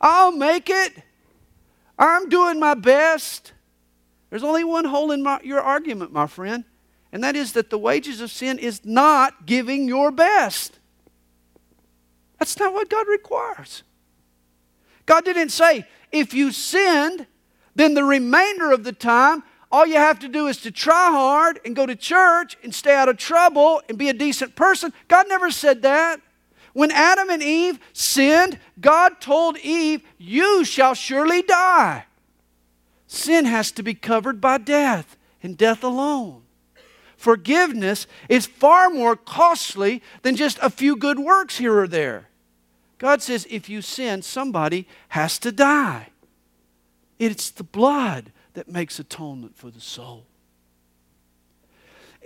I'll 0.00 0.32
make 0.32 0.70
it. 0.70 0.92
I'm 1.98 2.28
doing 2.28 2.58
my 2.58 2.74
best. 2.74 3.52
There's 4.30 4.44
only 4.44 4.64
one 4.64 4.86
hole 4.86 5.10
in 5.10 5.22
my, 5.22 5.40
your 5.42 5.60
argument, 5.60 6.12
my 6.12 6.26
friend, 6.26 6.64
and 7.12 7.22
that 7.24 7.36
is 7.36 7.52
that 7.52 7.68
the 7.68 7.78
wages 7.78 8.20
of 8.20 8.30
sin 8.30 8.58
is 8.58 8.84
not 8.84 9.44
giving 9.44 9.88
your 9.88 10.10
best. 10.10 10.78
That's 12.40 12.58
not 12.58 12.72
what 12.72 12.88
God 12.88 13.06
requires. 13.06 13.84
God 15.04 15.24
didn't 15.24 15.50
say, 15.50 15.86
if 16.10 16.32
you 16.32 16.50
sinned, 16.50 17.26
then 17.74 17.94
the 17.94 18.02
remainder 18.02 18.72
of 18.72 18.82
the 18.82 18.92
time, 18.92 19.44
all 19.70 19.86
you 19.86 19.96
have 19.96 20.18
to 20.20 20.28
do 20.28 20.48
is 20.48 20.56
to 20.62 20.70
try 20.70 21.10
hard 21.10 21.60
and 21.64 21.76
go 21.76 21.84
to 21.84 21.94
church 21.94 22.56
and 22.64 22.74
stay 22.74 22.94
out 22.94 23.10
of 23.10 23.18
trouble 23.18 23.82
and 23.88 23.98
be 23.98 24.08
a 24.08 24.14
decent 24.14 24.56
person. 24.56 24.92
God 25.06 25.28
never 25.28 25.50
said 25.50 25.82
that. 25.82 26.20
When 26.72 26.90
Adam 26.90 27.28
and 27.28 27.42
Eve 27.42 27.78
sinned, 27.92 28.58
God 28.80 29.20
told 29.20 29.58
Eve, 29.58 30.02
You 30.18 30.64
shall 30.64 30.94
surely 30.94 31.42
die. 31.42 32.06
Sin 33.06 33.44
has 33.44 33.70
to 33.72 33.82
be 33.82 33.92
covered 33.92 34.40
by 34.40 34.56
death 34.58 35.16
and 35.42 35.58
death 35.58 35.84
alone 35.84 36.40
forgiveness 37.20 38.06
is 38.30 38.46
far 38.46 38.88
more 38.88 39.14
costly 39.14 40.02
than 40.22 40.34
just 40.34 40.58
a 40.62 40.70
few 40.70 40.96
good 40.96 41.18
works 41.18 41.58
here 41.58 41.78
or 41.78 41.86
there. 41.86 42.29
God 43.00 43.22
says 43.22 43.46
if 43.48 43.70
you 43.70 43.80
sin, 43.80 44.20
somebody 44.20 44.86
has 45.08 45.38
to 45.38 45.50
die. 45.50 46.08
It's 47.18 47.50
the 47.50 47.64
blood 47.64 48.30
that 48.52 48.68
makes 48.68 48.98
atonement 48.98 49.56
for 49.56 49.70
the 49.70 49.80
soul. 49.80 50.26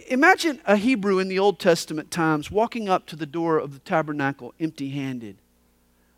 Imagine 0.08 0.60
a 0.66 0.76
Hebrew 0.76 1.20
in 1.20 1.28
the 1.28 1.38
Old 1.38 1.60
Testament 1.60 2.10
times 2.10 2.50
walking 2.50 2.88
up 2.88 3.06
to 3.06 3.16
the 3.16 3.24
door 3.24 3.58
of 3.58 3.72
the 3.72 3.78
tabernacle 3.78 4.52
empty 4.58 4.90
handed. 4.90 5.36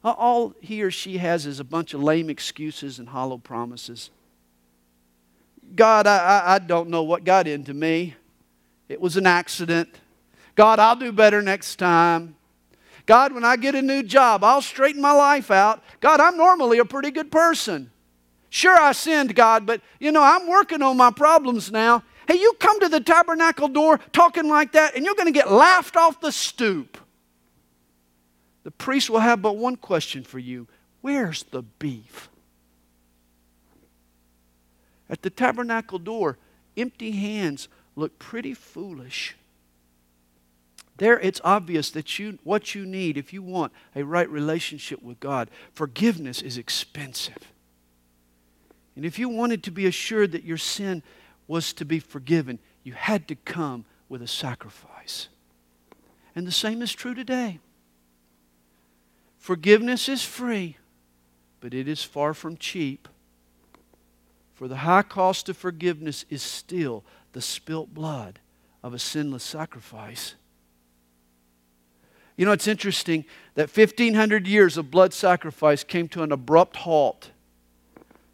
Uh, 0.02 0.12
all 0.12 0.54
he 0.62 0.82
or 0.82 0.90
she 0.90 1.18
has 1.18 1.44
is 1.44 1.60
a 1.60 1.64
bunch 1.64 1.92
of 1.92 2.02
lame 2.02 2.30
excuses 2.30 2.98
and 2.98 3.10
hollow 3.10 3.36
promises. 3.36 4.08
God, 5.74 6.06
I, 6.06 6.54
I 6.54 6.58
don't 6.60 6.88
know 6.88 7.02
what 7.02 7.24
got 7.24 7.46
into 7.46 7.74
me. 7.74 8.14
It 8.88 9.02
was 9.02 9.18
an 9.18 9.26
accident. 9.26 9.90
God, 10.54 10.78
I'll 10.78 10.96
do 10.96 11.12
better 11.12 11.42
next 11.42 11.76
time. 11.76 12.35
God, 13.06 13.32
when 13.32 13.44
I 13.44 13.56
get 13.56 13.76
a 13.76 13.82
new 13.82 14.02
job, 14.02 14.42
I'll 14.42 14.60
straighten 14.60 15.00
my 15.00 15.12
life 15.12 15.50
out. 15.50 15.82
God, 16.00 16.20
I'm 16.20 16.36
normally 16.36 16.78
a 16.78 16.84
pretty 16.84 17.12
good 17.12 17.30
person. 17.30 17.90
Sure, 18.50 18.76
I 18.76 18.92
sinned, 18.92 19.34
God, 19.34 19.64
but 19.64 19.80
you 20.00 20.10
know, 20.10 20.22
I'm 20.22 20.48
working 20.48 20.82
on 20.82 20.96
my 20.96 21.10
problems 21.12 21.70
now. 21.70 22.02
Hey, 22.26 22.38
you 22.40 22.54
come 22.58 22.80
to 22.80 22.88
the 22.88 23.00
tabernacle 23.00 23.68
door 23.68 24.00
talking 24.12 24.48
like 24.48 24.72
that, 24.72 24.96
and 24.96 25.04
you're 25.04 25.14
going 25.14 25.32
to 25.32 25.32
get 25.32 25.50
laughed 25.50 25.96
off 25.96 26.20
the 26.20 26.32
stoop. 26.32 26.98
The 28.64 28.72
priest 28.72 29.08
will 29.08 29.20
have 29.20 29.40
but 29.40 29.56
one 29.56 29.76
question 29.76 30.24
for 30.24 30.40
you 30.40 30.66
Where's 31.00 31.44
the 31.44 31.62
beef? 31.62 32.28
At 35.08 35.22
the 35.22 35.30
tabernacle 35.30 36.00
door, 36.00 36.36
empty 36.76 37.12
hands 37.12 37.68
look 37.94 38.18
pretty 38.18 38.54
foolish. 38.54 39.36
There, 40.98 41.18
it's 41.20 41.40
obvious 41.44 41.90
that 41.90 42.18
you, 42.18 42.38
what 42.42 42.74
you 42.74 42.86
need 42.86 43.18
if 43.18 43.32
you 43.32 43.42
want 43.42 43.72
a 43.94 44.02
right 44.02 44.28
relationship 44.28 45.02
with 45.02 45.20
God, 45.20 45.50
forgiveness 45.72 46.40
is 46.40 46.56
expensive. 46.56 47.52
And 48.94 49.04
if 49.04 49.18
you 49.18 49.28
wanted 49.28 49.62
to 49.64 49.70
be 49.70 49.86
assured 49.86 50.32
that 50.32 50.44
your 50.44 50.56
sin 50.56 51.02
was 51.46 51.72
to 51.74 51.84
be 51.84 51.98
forgiven, 51.98 52.58
you 52.82 52.94
had 52.94 53.28
to 53.28 53.34
come 53.34 53.84
with 54.08 54.22
a 54.22 54.26
sacrifice. 54.26 55.28
And 56.34 56.46
the 56.46 56.52
same 56.52 56.80
is 56.80 56.92
true 56.92 57.14
today. 57.14 57.60
Forgiveness 59.38 60.08
is 60.08 60.24
free, 60.24 60.76
but 61.60 61.74
it 61.74 61.86
is 61.88 62.02
far 62.02 62.32
from 62.32 62.56
cheap. 62.56 63.08
For 64.54 64.66
the 64.66 64.76
high 64.76 65.02
cost 65.02 65.48
of 65.50 65.56
forgiveness 65.56 66.24
is 66.30 66.42
still 66.42 67.04
the 67.32 67.42
spilt 67.42 67.92
blood 67.92 68.38
of 68.82 68.94
a 68.94 68.98
sinless 68.98 69.44
sacrifice. 69.44 70.34
You 72.36 72.44
know, 72.44 72.52
it's 72.52 72.68
interesting 72.68 73.24
that 73.54 73.74
1,500 73.74 74.46
years 74.46 74.76
of 74.76 74.90
blood 74.90 75.12
sacrifice 75.14 75.82
came 75.82 76.08
to 76.08 76.22
an 76.22 76.32
abrupt 76.32 76.76
halt. 76.76 77.30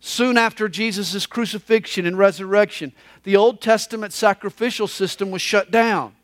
Soon 0.01 0.37
after 0.37 0.69
Jesus' 0.69 1.27
crucifixion 1.27 2.07
and 2.07 2.19
resurrection, 2.19 2.93
the 3.23 3.37
Old 3.37 3.61
Testament 3.61 4.13
sacrificial 4.13 4.89
system 4.89 5.31
was 5.31 5.41
shut 5.41 5.71
down. 5.71 6.17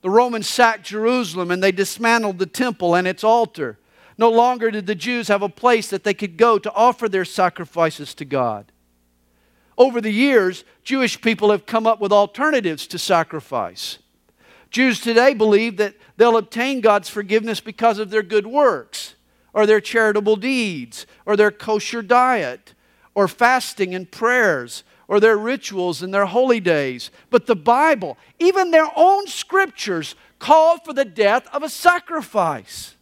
The 0.00 0.08
Romans 0.08 0.48
sacked 0.48 0.86
Jerusalem 0.86 1.50
and 1.50 1.62
they 1.62 1.72
dismantled 1.72 2.38
the 2.38 2.46
temple 2.46 2.94
and 2.94 3.06
its 3.06 3.22
altar. 3.22 3.78
No 4.16 4.30
longer 4.30 4.70
did 4.70 4.86
the 4.86 4.94
Jews 4.94 5.28
have 5.28 5.42
a 5.42 5.48
place 5.50 5.90
that 5.90 6.02
they 6.02 6.14
could 6.14 6.38
go 6.38 6.58
to 6.58 6.72
offer 6.72 7.08
their 7.08 7.26
sacrifices 7.26 8.14
to 8.14 8.24
God. 8.24 8.72
over 9.76 10.00
the 10.00 10.10
years, 10.10 10.64
Jewish 10.82 11.20
people 11.20 11.52
have 11.52 11.64
come 11.64 11.86
up 11.86 12.00
with 12.00 12.10
alternatives 12.10 12.86
to 12.88 12.98
sacrifice. 12.98 13.98
Jews 14.70 15.00
today 15.00 15.34
believe 15.34 15.76
that 15.78 15.94
they'll 16.16 16.36
obtain 16.36 16.80
God's 16.80 17.08
forgiveness 17.08 17.60
because 17.60 17.98
of 17.98 18.10
their 18.10 18.22
good 18.22 18.46
works, 18.46 19.14
or 19.52 19.66
their 19.66 19.80
charitable 19.80 20.36
deeds, 20.36 21.06
or 21.24 21.36
their 21.36 21.50
kosher 21.50 22.02
diet, 22.02 22.74
or 23.14 23.28
fasting 23.28 23.94
and 23.94 24.10
prayers, 24.10 24.84
or 25.08 25.20
their 25.20 25.38
rituals 25.38 26.02
and 26.02 26.12
their 26.12 26.26
holy 26.26 26.60
days. 26.60 27.10
But 27.30 27.46
the 27.46 27.56
Bible, 27.56 28.18
even 28.38 28.70
their 28.70 28.90
own 28.94 29.26
scriptures, 29.26 30.14
call 30.38 30.78
for 30.78 30.92
the 30.92 31.04
death 31.04 31.48
of 31.52 31.62
a 31.62 31.68
sacrifice. 31.68 32.94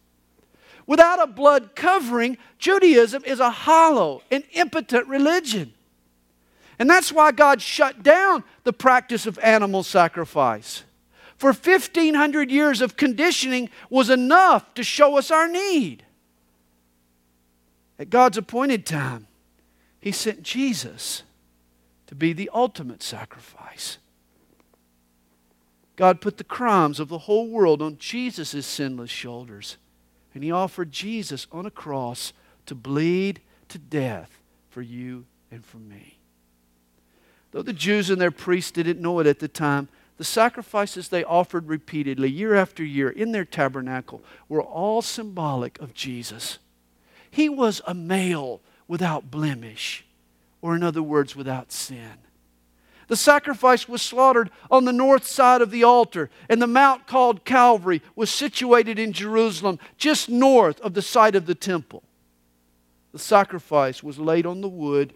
Without 0.87 1.21
a 1.21 1.27
blood 1.27 1.75
covering, 1.75 2.39
Judaism 2.59 3.25
is 3.25 3.41
a 3.41 3.51
hollow 3.51 4.23
and 4.31 4.45
impotent 4.53 5.09
religion. 5.09 5.75
And 6.79 6.89
that's 6.89 7.11
why 7.11 7.33
God 7.33 7.61
shut 7.61 8.03
down 8.03 8.45
the 8.63 8.73
practice 8.73 9.27
of 9.27 9.39
animal 9.41 9.83
sacrifice. 9.83 10.85
For 11.37 11.53
1,500 11.53 12.51
years 12.51 12.81
of 12.81 12.97
conditioning 12.97 13.69
was 13.91 14.09
enough 14.09 14.73
to 14.75 14.83
show 14.83 15.19
us 15.19 15.31
our 15.31 15.47
need. 15.47 16.05
At 17.99 18.11
God's 18.11 18.39
appointed 18.39 18.87
time, 18.87 19.27
He 20.01 20.13
sent 20.13 20.43
Jesus 20.43 21.23
to 22.07 22.15
be 22.15 22.33
the 22.33 22.51
ultimate 22.55 23.03
sacrifice. 23.03 23.99
God 25.97 26.21
put 26.21 26.37
the 26.37 26.45
crimes 26.45 27.01
of 27.01 27.09
the 27.09 27.19
whole 27.19 27.49
world 27.49 27.81
on 27.81 27.99
Jesus' 27.99 28.67
sinless 28.67 29.11
shoulders, 29.11 29.77
and 30.35 30.45
He 30.45 30.51
offered 30.51 30.93
Jesus 30.93 31.47
on 31.51 31.67
a 31.67 31.71
cross 31.71 32.33
to 32.67 32.75
bleed 32.75 33.41
to 33.69 33.79
death 33.79 34.39
for 34.69 34.83
you 34.83 35.25
and 35.51 35.65
for 35.65 35.79
me. 35.79 36.19
Though 37.53 37.63
the 37.63 37.73
Jews 37.73 38.11
and 38.11 38.21
their 38.21 38.31
priests 38.31 38.71
didn't 38.71 39.01
know 39.01 39.19
it 39.21 39.27
at 39.27 39.39
the 39.39 39.49
time, 39.49 39.89
the 40.17 40.25
sacrifices 40.25 41.09
they 41.09 41.25
offered 41.25 41.69
repeatedly, 41.69 42.31
year 42.31 42.55
after 42.55 42.83
year, 42.83 43.11
in 43.11 43.33
their 43.33 43.45
tabernacle, 43.45 44.23
were 44.49 44.63
all 44.63 45.03
symbolic 45.03 45.79
of 45.81 45.93
Jesus. 45.93 46.59
He 47.31 47.49
was 47.49 47.83
a 47.87 47.95
male 47.95 48.61
without 48.89 49.31
blemish, 49.31 50.05
or 50.63 50.75
in 50.75 50.83
other 50.83 51.03
words, 51.03 51.37
without 51.37 51.71
sin. 51.71 52.15
The 53.09 53.17
sacrifice 53.17 53.89
was 53.89 54.03
slaughtered 54.03 54.51
on 54.71 54.85
the 54.85 54.93
north 54.93 55.27
side 55.27 55.61
of 55.61 55.71
the 55.71 55.85
altar, 55.85 56.31
and 56.49 56.61
the 56.61 56.67
mount 56.67 57.07
called 57.07 57.45
Calvary 57.45 58.03
was 58.17 58.31
situated 58.31 58.99
in 58.99 59.13
Jerusalem, 59.13 59.79
just 59.97 60.29
north 60.29 60.81
of 60.81 60.95
the 60.95 61.03
site 61.03 61.37
of 61.37 61.47
the 61.47 61.55
temple. 61.55 62.03
The 63.13 63.19
sacrifice 63.19 64.03
was 64.03 64.19
laid 64.19 64.45
on 64.45 64.61
the 64.61 64.69
wood, 64.69 65.15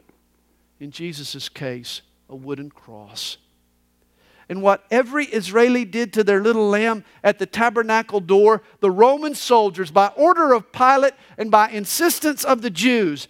in 0.79 0.91
Jesus' 0.91 1.49
case, 1.49 2.03
a 2.29 2.37
wooden 2.37 2.71
cross. 2.71 3.39
And 4.51 4.63
what 4.63 4.85
every 4.91 5.27
Israeli 5.27 5.85
did 5.85 6.13
to 6.13 6.25
their 6.25 6.43
little 6.43 6.69
lamb 6.69 7.05
at 7.23 7.39
the 7.39 7.47
tabernacle 7.47 8.19
door, 8.19 8.63
the 8.81 8.91
Roman 8.91 9.37
soldiers, 9.37 9.93
by 9.93 10.09
order 10.17 10.53
of 10.53 10.73
Pilate 10.73 11.15
and 11.39 11.53
by 11.53 11.71
insistence 11.71 12.43
of 12.43 12.61
the 12.61 12.69
Jews, 12.69 13.29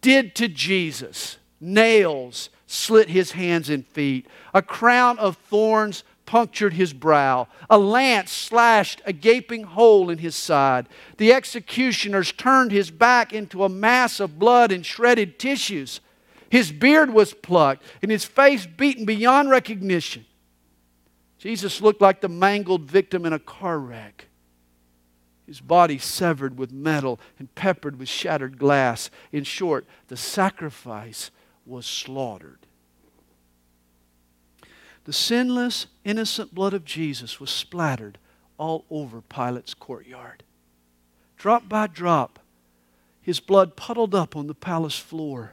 did 0.00 0.34
to 0.34 0.48
Jesus. 0.48 1.38
Nails 1.60 2.50
slit 2.66 3.08
his 3.08 3.30
hands 3.30 3.70
and 3.70 3.86
feet, 3.86 4.26
a 4.52 4.60
crown 4.60 5.20
of 5.20 5.36
thorns 5.36 6.02
punctured 6.26 6.72
his 6.72 6.92
brow. 6.92 7.46
A 7.70 7.78
lance 7.78 8.32
slashed 8.32 9.00
a 9.06 9.12
gaping 9.12 9.62
hole 9.62 10.10
in 10.10 10.18
his 10.18 10.34
side. 10.34 10.88
The 11.18 11.32
executioners 11.32 12.32
turned 12.32 12.72
his 12.72 12.90
back 12.90 13.32
into 13.32 13.62
a 13.62 13.68
mass 13.68 14.18
of 14.18 14.40
blood 14.40 14.72
and 14.72 14.84
shredded 14.84 15.38
tissues. 15.38 16.00
His 16.50 16.72
beard 16.72 17.14
was 17.14 17.34
plucked 17.34 17.84
and 18.02 18.10
his 18.10 18.24
face 18.24 18.66
beaten 18.66 19.04
beyond 19.04 19.50
recognition. 19.50 20.26
Jesus 21.46 21.80
looked 21.80 22.00
like 22.00 22.22
the 22.22 22.28
mangled 22.28 22.82
victim 22.82 23.24
in 23.24 23.32
a 23.32 23.38
car 23.38 23.78
wreck. 23.78 24.26
His 25.46 25.60
body 25.60 25.96
severed 25.96 26.58
with 26.58 26.72
metal 26.72 27.20
and 27.38 27.54
peppered 27.54 28.00
with 28.00 28.08
shattered 28.08 28.58
glass. 28.58 29.10
In 29.30 29.44
short, 29.44 29.86
the 30.08 30.16
sacrifice 30.16 31.30
was 31.64 31.86
slaughtered. 31.86 32.58
The 35.04 35.12
sinless, 35.12 35.86
innocent 36.04 36.52
blood 36.52 36.74
of 36.74 36.84
Jesus 36.84 37.38
was 37.38 37.50
splattered 37.50 38.18
all 38.58 38.84
over 38.90 39.20
Pilate's 39.20 39.72
courtyard. 39.72 40.42
Drop 41.36 41.68
by 41.68 41.86
drop, 41.86 42.40
his 43.22 43.38
blood 43.38 43.76
puddled 43.76 44.16
up 44.16 44.34
on 44.34 44.48
the 44.48 44.54
palace 44.54 44.98
floor 44.98 45.52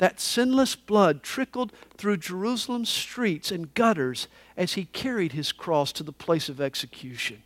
that 0.00 0.18
sinless 0.18 0.74
blood 0.76 1.22
trickled 1.22 1.72
through 1.98 2.16
Jerusalem's 2.16 2.88
streets 2.88 3.52
and 3.52 3.72
gutters 3.74 4.28
as 4.56 4.72
he 4.72 4.86
carried 4.86 5.32
his 5.32 5.52
cross 5.52 5.92
to 5.92 6.02
the 6.02 6.10
place 6.10 6.48
of 6.48 6.58
execution. 6.58 7.42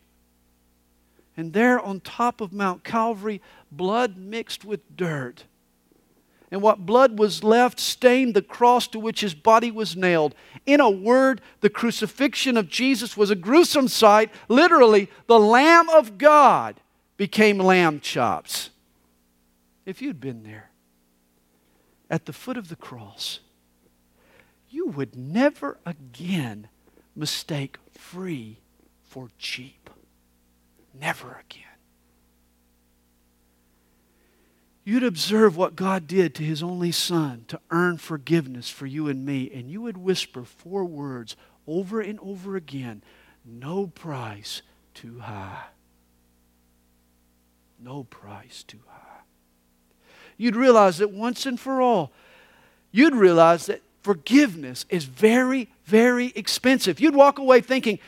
And 1.36 1.52
there 1.52 1.80
on 1.80 1.98
top 1.98 2.40
of 2.40 2.52
Mount 2.52 2.84
Calvary, 2.84 3.42
blood 3.72 4.16
mixed 4.16 4.64
with 4.64 4.96
dirt. 4.96 5.46
And 6.52 6.62
what 6.62 6.86
blood 6.86 7.18
was 7.18 7.42
left 7.42 7.80
stained 7.80 8.34
the 8.34 8.42
cross 8.42 8.86
to 8.88 9.00
which 9.00 9.22
his 9.22 9.34
body 9.34 9.72
was 9.72 9.96
nailed. 9.96 10.36
In 10.64 10.78
a 10.78 10.88
word, 10.88 11.40
the 11.60 11.68
crucifixion 11.68 12.56
of 12.56 12.68
Jesus 12.68 13.16
was 13.16 13.30
a 13.30 13.34
gruesome 13.34 13.88
sight. 13.88 14.30
Literally, 14.48 15.10
the 15.26 15.40
Lamb 15.40 15.88
of 15.88 16.18
God 16.18 16.76
became 17.16 17.58
lamb 17.58 17.98
chops. 17.98 18.70
If 19.84 20.00
you'd 20.00 20.20
been 20.20 20.44
there, 20.44 20.70
at 22.14 22.26
the 22.26 22.32
foot 22.32 22.56
of 22.56 22.68
the 22.68 22.76
cross, 22.76 23.40
you 24.70 24.86
would 24.86 25.16
never 25.16 25.78
again 25.84 26.68
mistake 27.16 27.76
free 27.90 28.58
for 29.02 29.30
cheap. 29.36 29.90
Never 30.96 31.42
again. 31.44 31.64
You'd 34.84 35.02
observe 35.02 35.56
what 35.56 35.74
God 35.74 36.06
did 36.06 36.36
to 36.36 36.44
His 36.44 36.62
only 36.62 36.92
Son 36.92 37.46
to 37.48 37.58
earn 37.72 37.98
forgiveness 37.98 38.70
for 38.70 38.86
you 38.86 39.08
and 39.08 39.26
me, 39.26 39.50
and 39.52 39.68
you 39.68 39.82
would 39.82 39.96
whisper 39.96 40.44
four 40.44 40.84
words 40.84 41.34
over 41.66 42.00
and 42.00 42.20
over 42.20 42.54
again 42.54 43.02
no 43.44 43.88
price 43.88 44.62
too 44.94 45.18
high. 45.18 45.64
No 47.80 48.04
price 48.04 48.62
too 48.62 48.78
high 48.86 49.03
you'd 50.36 50.56
realize 50.56 50.98
that 50.98 51.10
once 51.10 51.46
and 51.46 51.58
for 51.58 51.80
all, 51.80 52.12
you'd 52.92 53.14
realize 53.14 53.66
that 53.66 53.82
forgiveness 54.02 54.84
is 54.88 55.04
very, 55.04 55.68
very 55.84 56.32
expensive. 56.36 57.00
You'd 57.00 57.14
walk 57.14 57.38
away 57.38 57.60
thinking, 57.60 57.98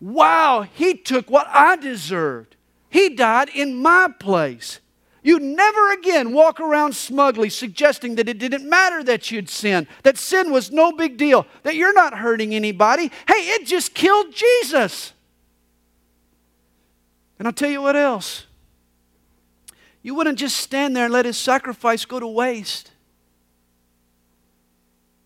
wow, 0.00 0.62
he 0.62 0.94
took 0.94 1.30
what 1.30 1.46
I 1.48 1.76
deserved. 1.76 2.56
He 2.90 3.10
died 3.10 3.48
in 3.48 3.76
my 3.76 4.08
place. 4.18 4.80
You'd 5.22 5.42
never 5.42 5.90
again 5.90 6.32
walk 6.32 6.60
around 6.60 6.94
smugly 6.94 7.50
suggesting 7.50 8.14
that 8.14 8.28
it 8.28 8.38
didn't 8.38 8.68
matter 8.68 9.02
that 9.04 9.30
you'd 9.32 9.50
sinned, 9.50 9.88
that 10.04 10.16
sin 10.16 10.52
was 10.52 10.70
no 10.70 10.92
big 10.92 11.16
deal, 11.16 11.46
that 11.64 11.74
you're 11.74 11.92
not 11.92 12.14
hurting 12.18 12.54
anybody. 12.54 13.10
Hey, 13.26 13.34
it 13.34 13.66
just 13.66 13.92
killed 13.92 14.32
Jesus. 14.32 15.12
And 17.38 17.48
I'll 17.48 17.52
tell 17.52 17.70
you 17.70 17.82
what 17.82 17.96
else 17.96 18.45
you 20.06 20.14
wouldn't 20.14 20.38
just 20.38 20.58
stand 20.58 20.94
there 20.94 21.06
and 21.06 21.12
let 21.12 21.24
his 21.24 21.36
sacrifice 21.36 22.04
go 22.04 22.20
to 22.20 22.28
waste. 22.28 22.92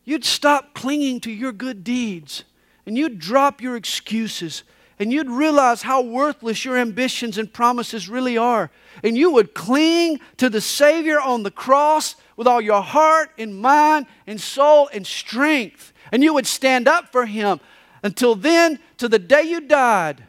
You'd 0.04 0.24
stop 0.24 0.72
clinging 0.72 1.20
to 1.20 1.30
your 1.30 1.52
good 1.52 1.84
deeds 1.84 2.44
and 2.86 2.96
you'd 2.96 3.18
drop 3.18 3.60
your 3.60 3.76
excuses 3.76 4.62
and 4.98 5.12
you'd 5.12 5.28
realize 5.28 5.82
how 5.82 6.00
worthless 6.00 6.64
your 6.64 6.78
ambitions 6.78 7.36
and 7.36 7.52
promises 7.52 8.08
really 8.08 8.38
are. 8.38 8.70
And 9.04 9.18
you 9.18 9.30
would 9.32 9.52
cling 9.52 10.18
to 10.38 10.48
the 10.48 10.62
Savior 10.62 11.20
on 11.20 11.42
the 11.42 11.50
cross 11.50 12.16
with 12.38 12.46
all 12.46 12.62
your 12.62 12.80
heart 12.80 13.32
and 13.36 13.60
mind 13.60 14.06
and 14.26 14.40
soul 14.40 14.88
and 14.94 15.06
strength. 15.06 15.92
And 16.10 16.22
you 16.24 16.32
would 16.32 16.46
stand 16.46 16.88
up 16.88 17.12
for 17.12 17.26
Him 17.26 17.60
until 18.02 18.34
then, 18.34 18.78
to 18.96 19.10
the 19.10 19.18
day 19.18 19.42
you 19.42 19.60
died. 19.60 20.24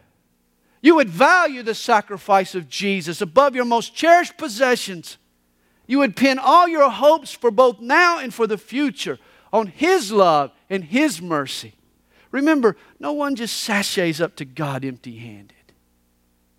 You 0.82 0.96
would 0.96 1.10
value 1.10 1.62
the 1.62 1.76
sacrifice 1.76 2.56
of 2.56 2.67
Jesus 2.67 3.22
above 3.22 3.56
your 3.56 3.65
most 3.65 3.96
cherished 3.96 4.38
possessions. 4.38 5.17
You 5.88 6.00
would 6.00 6.15
pin 6.15 6.39
all 6.39 6.67
your 6.67 6.89
hopes 6.89 7.32
for 7.32 7.52
both 7.52 7.80
now 7.80 8.17
and 8.17 8.34
for 8.34 8.48
the 8.48 8.58
future 8.58 9.20
on 9.54 9.67
His 9.67 10.12
love 10.12 10.52
and 10.70 10.84
His 10.84 11.22
mercy. 11.22 11.76
Remember, 12.32 12.78
no 13.00 13.12
one 13.12 13.36
just 13.36 13.58
sashays 13.58 14.22
up 14.22 14.36
to 14.38 14.46
God 14.46 14.86
empty 14.86 15.17
handed. 15.17 15.56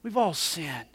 We've 0.03 0.17
all 0.17 0.35
sinned. 0.35 0.87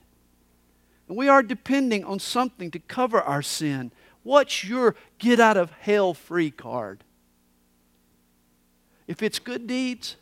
And 1.08 1.18
we 1.18 1.28
are 1.28 1.42
depending 1.42 2.04
on 2.04 2.20
something 2.20 2.70
to 2.72 2.80
cover 2.80 3.22
our 3.22 3.42
sin. 3.42 3.92
What's 4.24 4.64
your 4.64 4.96
get 5.20 5.40
out 5.40 5.58
of 5.58 5.72
hell 5.72 6.14
free 6.14 6.52
card? 6.52 7.04
If 9.08 9.24
it's 9.24 9.40
good 9.40 9.68
deeds, 9.68 10.18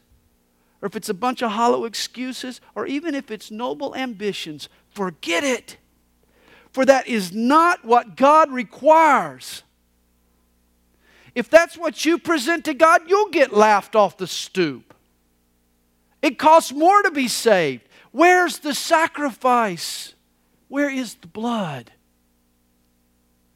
or 0.86 0.88
if 0.88 0.95
it's 0.95 1.10
a 1.10 1.15
bunch 1.15 1.41
of 1.41 1.50
hollow 1.50 1.86
excuses, 1.86 2.62
or 2.76 2.86
even 2.86 3.15
if 3.15 3.32
it's 3.32 3.50
noble 3.50 3.95
ambitions, 3.95 4.69
forget 4.91 5.43
it. 5.43 5.78
For 6.71 6.86
that 6.86 7.08
is 7.08 7.34
not 7.34 7.84
what 7.84 8.15
God 8.15 8.52
requires. 8.52 9.63
If 11.34 11.50
that's 11.50 11.76
what 11.76 12.06
you 12.06 12.19
present 12.19 12.65
to 12.65 12.76
God, 12.76 13.02
you'll 13.08 13.32
get 13.32 13.52
laughed 13.52 13.95
off 13.95 14.17
the 14.17 14.28
stoop. 14.28 14.93
It 16.21 16.38
costs 16.38 16.71
more 16.71 17.02
to 17.02 17.10
be 17.10 17.30
saved. 17.30 17.82
Where's 18.12 18.60
the 18.60 18.76
sacrifice? 18.76 20.13
Where 20.67 20.91
is 20.91 21.15
the 21.15 21.28
blood? 21.28 21.93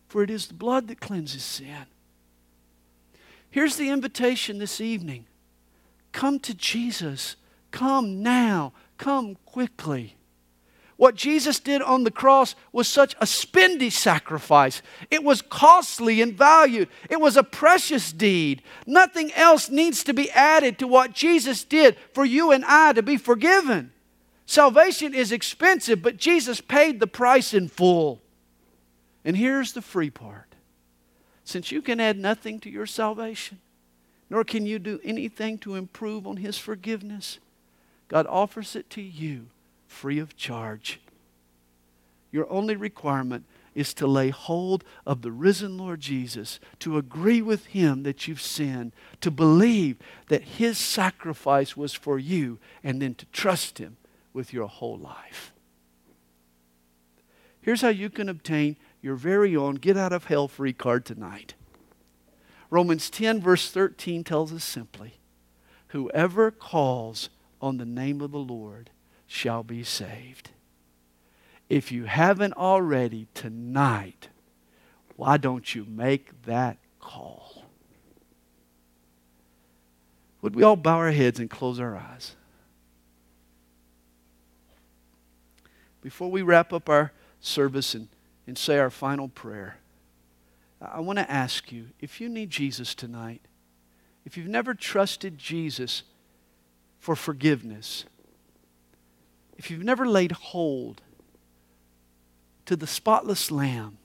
For 0.07 0.23
it 0.23 0.31
is 0.31 0.47
the 0.47 0.55
blood 0.55 0.87
that 0.87 0.99
cleanses 0.99 1.43
sin. 1.43 1.85
Here's 3.51 3.75
the 3.75 3.91
invitation 3.91 4.57
this 4.57 4.81
evening 4.81 5.27
come 6.11 6.39
to 6.39 6.53
Jesus. 6.53 7.35
Come 7.71 8.21
now. 8.23 8.73
Come 8.97 9.35
quickly. 9.45 10.15
What 10.99 11.15
Jesus 11.15 11.61
did 11.61 11.81
on 11.81 12.03
the 12.03 12.11
cross 12.11 12.55
was 12.73 12.85
such 12.85 13.13
a 13.15 13.25
spendy 13.25 13.89
sacrifice. 13.89 14.81
It 15.09 15.23
was 15.23 15.41
costly 15.41 16.21
and 16.21 16.33
valued. 16.33 16.89
It 17.09 17.21
was 17.21 17.37
a 17.37 17.43
precious 17.43 18.11
deed. 18.11 18.61
Nothing 18.85 19.31
else 19.31 19.69
needs 19.69 20.03
to 20.03 20.13
be 20.13 20.29
added 20.31 20.77
to 20.79 20.87
what 20.87 21.13
Jesus 21.13 21.63
did 21.63 21.95
for 22.13 22.25
you 22.25 22.51
and 22.51 22.65
I 22.65 22.91
to 22.91 23.01
be 23.01 23.15
forgiven. 23.15 23.93
Salvation 24.45 25.13
is 25.13 25.31
expensive, 25.31 26.01
but 26.01 26.17
Jesus 26.17 26.59
paid 26.59 26.99
the 26.99 27.07
price 27.07 27.53
in 27.53 27.69
full. 27.69 28.21
And 29.23 29.37
here's 29.37 29.71
the 29.71 29.81
free 29.81 30.09
part 30.09 30.53
since 31.45 31.71
you 31.71 31.81
can 31.81 31.99
add 31.99 32.17
nothing 32.17 32.59
to 32.59 32.69
your 32.69 32.85
salvation, 32.85 33.59
nor 34.29 34.43
can 34.43 34.65
you 34.65 34.79
do 34.79 34.99
anything 35.03 35.57
to 35.59 35.75
improve 35.75 36.27
on 36.27 36.37
His 36.37 36.57
forgiveness, 36.57 37.39
God 38.07 38.27
offers 38.27 38.75
it 38.75 38.89
to 38.91 39.01
you 39.01 39.47
free 39.87 40.19
of 40.19 40.35
charge. 40.35 40.99
Your 42.31 42.49
only 42.51 42.75
requirement 42.75 43.45
is 43.75 43.93
to 43.95 44.07
lay 44.07 44.29
hold 44.29 44.83
of 45.05 45.21
the 45.21 45.31
risen 45.31 45.77
Lord 45.77 46.01
Jesus, 46.01 46.59
to 46.79 46.97
agree 46.97 47.41
with 47.41 47.67
Him 47.67 48.03
that 48.03 48.27
you've 48.27 48.41
sinned, 48.41 48.91
to 49.21 49.31
believe 49.31 49.97
that 50.27 50.43
His 50.43 50.77
sacrifice 50.77 51.77
was 51.77 51.93
for 51.93 52.19
you, 52.19 52.59
and 52.83 53.01
then 53.01 53.15
to 53.15 53.25
trust 53.27 53.77
Him 53.77 53.97
with 54.33 54.53
your 54.53 54.67
whole 54.67 54.97
life. 54.97 55.53
Here's 57.61 57.81
how 57.81 57.89
you 57.89 58.09
can 58.09 58.29
obtain 58.29 58.77
your 59.01 59.15
very 59.15 59.55
own 59.55 59.75
get 59.75 59.97
out 59.97 60.13
of 60.13 60.25
hell 60.25 60.47
free 60.47 60.73
card 60.73 61.05
tonight. 61.05 61.53
Romans 62.69 63.09
10, 63.09 63.41
verse 63.41 63.71
13 63.71 64.23
tells 64.23 64.53
us 64.53 64.63
simply 64.63 65.15
Whoever 65.87 66.51
calls 66.51 67.29
on 67.61 67.77
the 67.77 67.85
name 67.85 68.21
of 68.21 68.31
the 68.31 68.37
Lord 68.37 68.91
shall 69.25 69.63
be 69.63 69.83
saved. 69.83 70.51
If 71.67 71.91
you 71.91 72.05
haven't 72.05 72.53
already 72.53 73.27
tonight, 73.33 74.29
why 75.15 75.37
don't 75.37 75.75
you 75.75 75.85
make 75.87 76.43
that 76.43 76.77
call? 76.99 77.65
Would 80.41 80.55
we 80.55 80.63
all 80.63 80.75
bow 80.75 80.97
our 80.97 81.11
heads 81.11 81.39
and 81.39 81.49
close 81.49 81.79
our 81.79 81.97
eyes? 81.97 82.35
Before 86.01 86.31
we 86.31 86.41
wrap 86.41 86.71
up 86.71 86.87
our 86.87 87.11
service 87.41 87.93
and, 87.93 88.07
and 88.47 88.57
say 88.57 88.79
our 88.79 88.89
final 88.89 89.27
prayer, 89.27 89.77
I 90.81 90.99
want 91.01 91.19
to 91.19 91.29
ask 91.29 91.71
you 91.71 91.87
if 91.99 92.21
you 92.21 92.29
need 92.29 92.49
Jesus 92.49 92.95
tonight, 92.95 93.41
if 94.25 94.37
you've 94.37 94.47
never 94.47 94.73
trusted 94.73 95.37
Jesus 95.37 96.03
for 96.99 97.15
forgiveness, 97.15 98.05
if 99.57 99.69
you've 99.69 99.83
never 99.83 100.07
laid 100.07 100.31
hold 100.31 101.01
to 102.65 102.75
the 102.75 102.87
spotless 102.87 103.51
Lamb 103.51 103.97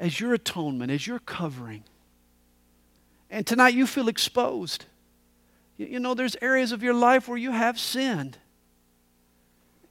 as 0.00 0.18
your 0.18 0.34
atonement, 0.34 0.90
as 0.90 1.06
your 1.06 1.20
covering, 1.20 1.84
and 3.30 3.46
tonight 3.46 3.74
you 3.74 3.86
feel 3.86 4.08
exposed, 4.08 4.86
you, 5.76 5.98
know, 5.98 6.14
there's 6.14 6.36
areas 6.40 6.72
of 6.72 6.82
your 6.82 6.94
life 6.94 7.28
where 7.28 7.38
you 7.38 7.50
have 7.50 7.78
sinned 7.78 8.38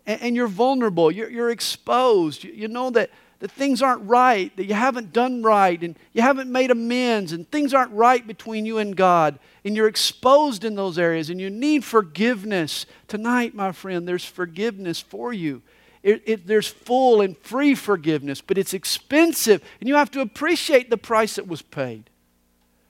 and, 0.05 0.35
you're 0.35 0.47
vulnerable, 0.47 1.11
you're, 1.11 1.49
exposed. 1.49 2.43
You 2.43 2.67
know 2.67 2.89
that 2.91 3.09
that 3.43 3.51
things 3.51 3.81
aren't 3.81 4.07
right, 4.07 4.55
that 4.55 4.67
you 4.67 4.73
haven't 4.73 5.11
done 5.11 5.43
right, 5.43 5.83
and 5.83 5.97
you 6.13 6.21
haven't 6.21 6.49
made 6.49 6.71
amends, 6.71 7.33
and 7.33 7.51
things 7.51 7.73
aren't 7.73 7.91
right 7.91 8.25
between 8.25 8.65
you 8.65 8.77
and 8.77 8.95
God, 8.95 9.37
and 9.65 9.75
you're 9.75 9.89
exposed 9.89 10.63
in 10.63 10.75
those 10.75 10.97
areas, 10.97 11.29
and 11.29 11.41
you 11.41 11.49
need 11.49 11.83
forgiveness. 11.83 12.85
Tonight, 13.09 13.53
my 13.53 13.73
friend, 13.73 14.07
there's 14.07 14.23
forgiveness 14.23 15.01
for 15.01 15.33
you. 15.33 15.61
It, 16.03 16.23
it, 16.25 16.47
there's 16.47 16.69
full 16.69 17.19
and 17.19 17.37
free 17.37 17.75
forgiveness, 17.75 18.39
but 18.39 18.57
it's 18.57 18.73
expensive, 18.73 19.61
and 19.81 19.89
you 19.89 19.95
have 19.95 20.11
to 20.11 20.21
appreciate 20.21 20.89
the 20.89 20.95
price 20.95 21.35
that 21.35 21.45
was 21.45 21.61
paid. 21.61 22.09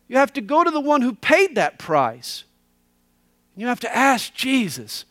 You 0.07 0.17
have 0.17 0.33
to 0.33 0.41
go 0.41 0.63
to 0.63 0.69
the 0.69 0.79
one 0.79 1.01
who 1.01 1.15
paid 1.15 1.55
that 1.55 1.79
price. 1.79 2.43
You 3.55 3.65
have 3.65 3.79
to 3.79 3.97
ask 3.97 4.35
Jesus 4.35 5.05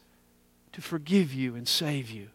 to 0.71 0.81
forgive 0.81 1.35
you 1.35 1.57
and 1.57 1.67
save 1.67 2.11
you, 2.11 2.29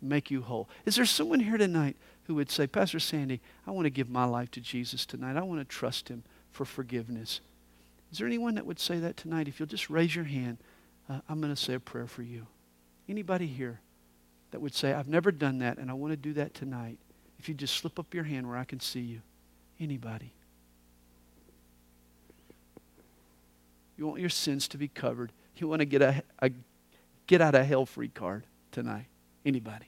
make 0.00 0.30
you 0.30 0.42
whole. 0.42 0.68
Is 0.84 0.96
there 0.96 1.06
someone 1.06 1.40
here 1.40 1.58
tonight 1.58 1.96
who 2.26 2.34
would 2.34 2.50
say, 2.50 2.66
Pastor 2.66 2.98
Sandy, 2.98 3.40
I 3.66 3.70
want 3.70 3.86
to 3.86 3.90
give 3.90 4.10
my 4.10 4.24
life 4.24 4.50
to 4.52 4.60
Jesus 4.60 5.06
tonight. 5.06 5.36
I 5.36 5.42
want 5.42 5.60
to 5.60 5.64
trust 5.64 6.08
him 6.08 6.24
for 6.50 6.64
forgiveness. 6.64 7.40
Is 8.10 8.18
there 8.18 8.26
anyone 8.26 8.56
that 8.56 8.66
would 8.66 8.80
say 8.80 8.98
that 8.98 9.16
tonight? 9.16 9.48
If 9.48 9.60
you'll 9.60 9.68
just 9.68 9.90
raise 9.90 10.14
your 10.14 10.24
hand, 10.24 10.58
uh, 11.08 11.20
I'm 11.28 11.40
going 11.40 11.54
to 11.54 11.60
say 11.60 11.74
a 11.74 11.80
prayer 11.80 12.06
for 12.06 12.22
you. 12.22 12.46
Anybody 13.08 13.46
here 13.46 13.80
that 14.50 14.60
would 14.60 14.74
say, 14.74 14.92
I've 14.92 15.08
never 15.08 15.30
done 15.30 15.58
that 15.58 15.78
and 15.78 15.90
I 15.90 15.94
want 15.94 16.12
to 16.12 16.16
do 16.16 16.32
that 16.34 16.54
tonight? 16.54 16.98
If 17.38 17.48
you 17.48 17.54
just 17.54 17.76
slip 17.76 17.98
up 17.98 18.12
your 18.12 18.24
hand 18.24 18.48
where 18.48 18.56
I 18.56 18.64
can 18.64 18.80
see 18.80 19.00
you. 19.00 19.20
Anybody? 19.78 20.32
You 23.96 24.06
want 24.06 24.20
your 24.20 24.30
sins 24.30 24.66
to 24.68 24.78
be 24.78 24.88
covered. 24.88 25.32
You 25.56 25.68
want 25.68 25.80
to 25.80 25.86
get 25.86 26.02
a, 26.02 26.22
a 26.40 26.50
get 27.26 27.40
out 27.40 27.54
of 27.54 27.66
hell 27.66 27.86
free 27.86 28.08
card 28.08 28.44
tonight. 28.72 29.06
Anybody? 29.46 29.86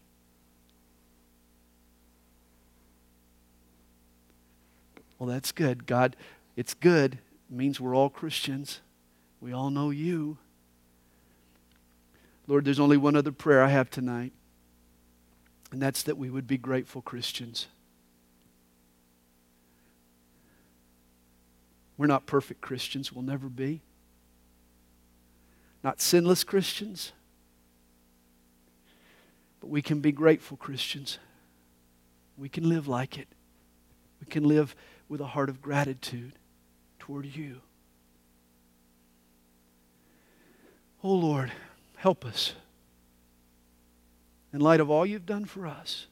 Well, 5.19 5.29
that's 5.29 5.51
good. 5.51 5.85
God, 5.85 6.15
it's 6.57 6.75
good. 6.75 7.15
It 7.15 7.57
means 7.57 7.81
we're 7.81 7.95
all 7.95 8.09
Christians. 8.09 8.81
We 9.41 9.53
all 9.53 9.71
know 9.71 9.91
you. 9.91 10.39
Lord, 12.47 12.65
there's 12.65 12.79
only 12.79 12.97
one 12.97 13.17
other 13.17 13.33
prayer 13.33 13.63
I 13.63 13.69
have 13.69 13.91
tonight, 13.91 14.33
and 15.73 15.83
that's 15.83 16.05
that 16.05 16.17
we 16.17 16.31
would 16.31 16.47
be 16.47 16.57
grateful 16.57 17.03
Christians. 17.03 17.67
We're 21.99 22.07
not 22.07 22.27
perfect 22.27 22.61
Christians, 22.61 23.13
we'll 23.13 23.25
never 23.25 23.49
be. 23.49 23.83
Not 25.83 26.01
sinless 26.01 26.45
Christians, 26.45 27.13
but 29.61 29.69
we 29.69 29.83
can 29.83 30.01
be 30.01 30.13
grateful 30.13 30.57
Christians. 30.57 31.19
We 32.37 32.49
can 32.49 32.69
live 32.69 32.87
like 32.87 33.19
it. 33.19 33.29
We 34.21 34.27
can 34.27 34.45
live 34.45 34.75
with 35.09 35.21
a 35.21 35.27
heart 35.27 35.49
of 35.49 35.61
gratitude 35.61 36.33
toward 36.99 37.27
you. 37.27 37.61
Oh 41.03 41.15
Lord, 41.15 41.53
help 41.97 42.25
us. 42.25 42.55
In 44.53 44.61
light 44.61 44.81
of 44.81 44.91
all 44.91 45.05
you've 45.05 45.27
done 45.27 45.45
for 45.45 45.67
us, 45.67 46.07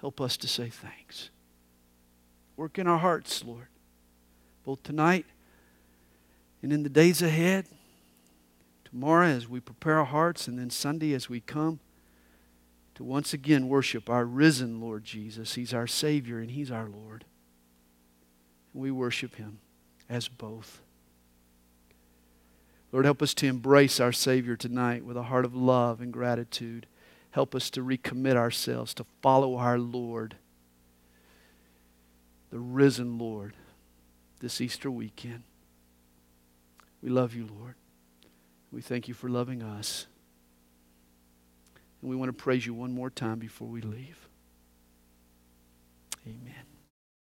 help 0.00 0.20
us 0.20 0.36
to 0.38 0.48
say 0.48 0.68
thanks. 0.68 1.30
Work 2.56 2.78
in 2.78 2.86
our 2.86 2.98
hearts, 2.98 3.44
Lord, 3.44 3.66
both 4.64 4.82
tonight 4.82 5.26
and 6.62 6.72
in 6.72 6.82
the 6.82 6.88
days 6.88 7.22
ahead, 7.22 7.66
tomorrow 8.92 9.26
as 9.26 9.48
we 9.48 9.58
prepare 9.58 9.98
our 9.98 10.04
hearts, 10.04 10.46
and 10.46 10.58
then 10.58 10.68
Sunday 10.68 11.14
as 11.14 11.28
we 11.28 11.40
come 11.40 11.80
to 12.94 13.02
once 13.02 13.32
again 13.32 13.68
worship 13.68 14.10
our 14.10 14.26
risen 14.26 14.80
Lord 14.80 15.02
Jesus. 15.02 15.54
He's 15.54 15.72
our 15.72 15.86
Savior 15.86 16.38
and 16.38 16.50
He's 16.50 16.70
our 16.70 16.86
Lord. 16.86 17.24
We 18.74 18.90
worship 18.90 19.36
Him 19.36 19.60
as 20.10 20.28
both. 20.28 20.82
Lord, 22.92 23.06
help 23.06 23.22
us 23.22 23.32
to 23.34 23.46
embrace 23.46 23.98
our 23.98 24.12
Savior 24.12 24.56
tonight 24.56 25.06
with 25.06 25.16
a 25.16 25.22
heart 25.22 25.46
of 25.46 25.54
love 25.54 26.02
and 26.02 26.12
gratitude. 26.12 26.86
Help 27.30 27.54
us 27.54 27.70
to 27.70 27.82
recommit 27.82 28.36
ourselves 28.36 28.92
to 28.94 29.06
follow 29.22 29.56
our 29.56 29.78
Lord, 29.78 30.36
the 32.50 32.58
risen 32.58 33.16
Lord, 33.16 33.54
this 34.40 34.60
Easter 34.60 34.90
weekend. 34.90 35.44
We 37.02 37.08
love 37.08 37.34
you, 37.34 37.48
Lord. 37.58 37.76
We 38.72 38.80
thank 38.80 39.06
you 39.06 39.14
for 39.14 39.28
loving 39.28 39.62
us. 39.62 40.06
And 42.00 42.10
we 42.10 42.16
want 42.16 42.30
to 42.30 42.32
praise 42.32 42.66
you 42.66 42.74
one 42.74 42.92
more 42.92 43.10
time 43.10 43.38
before 43.38 43.68
we 43.68 43.82
leave. 43.82 44.28
Amen. 46.26 46.71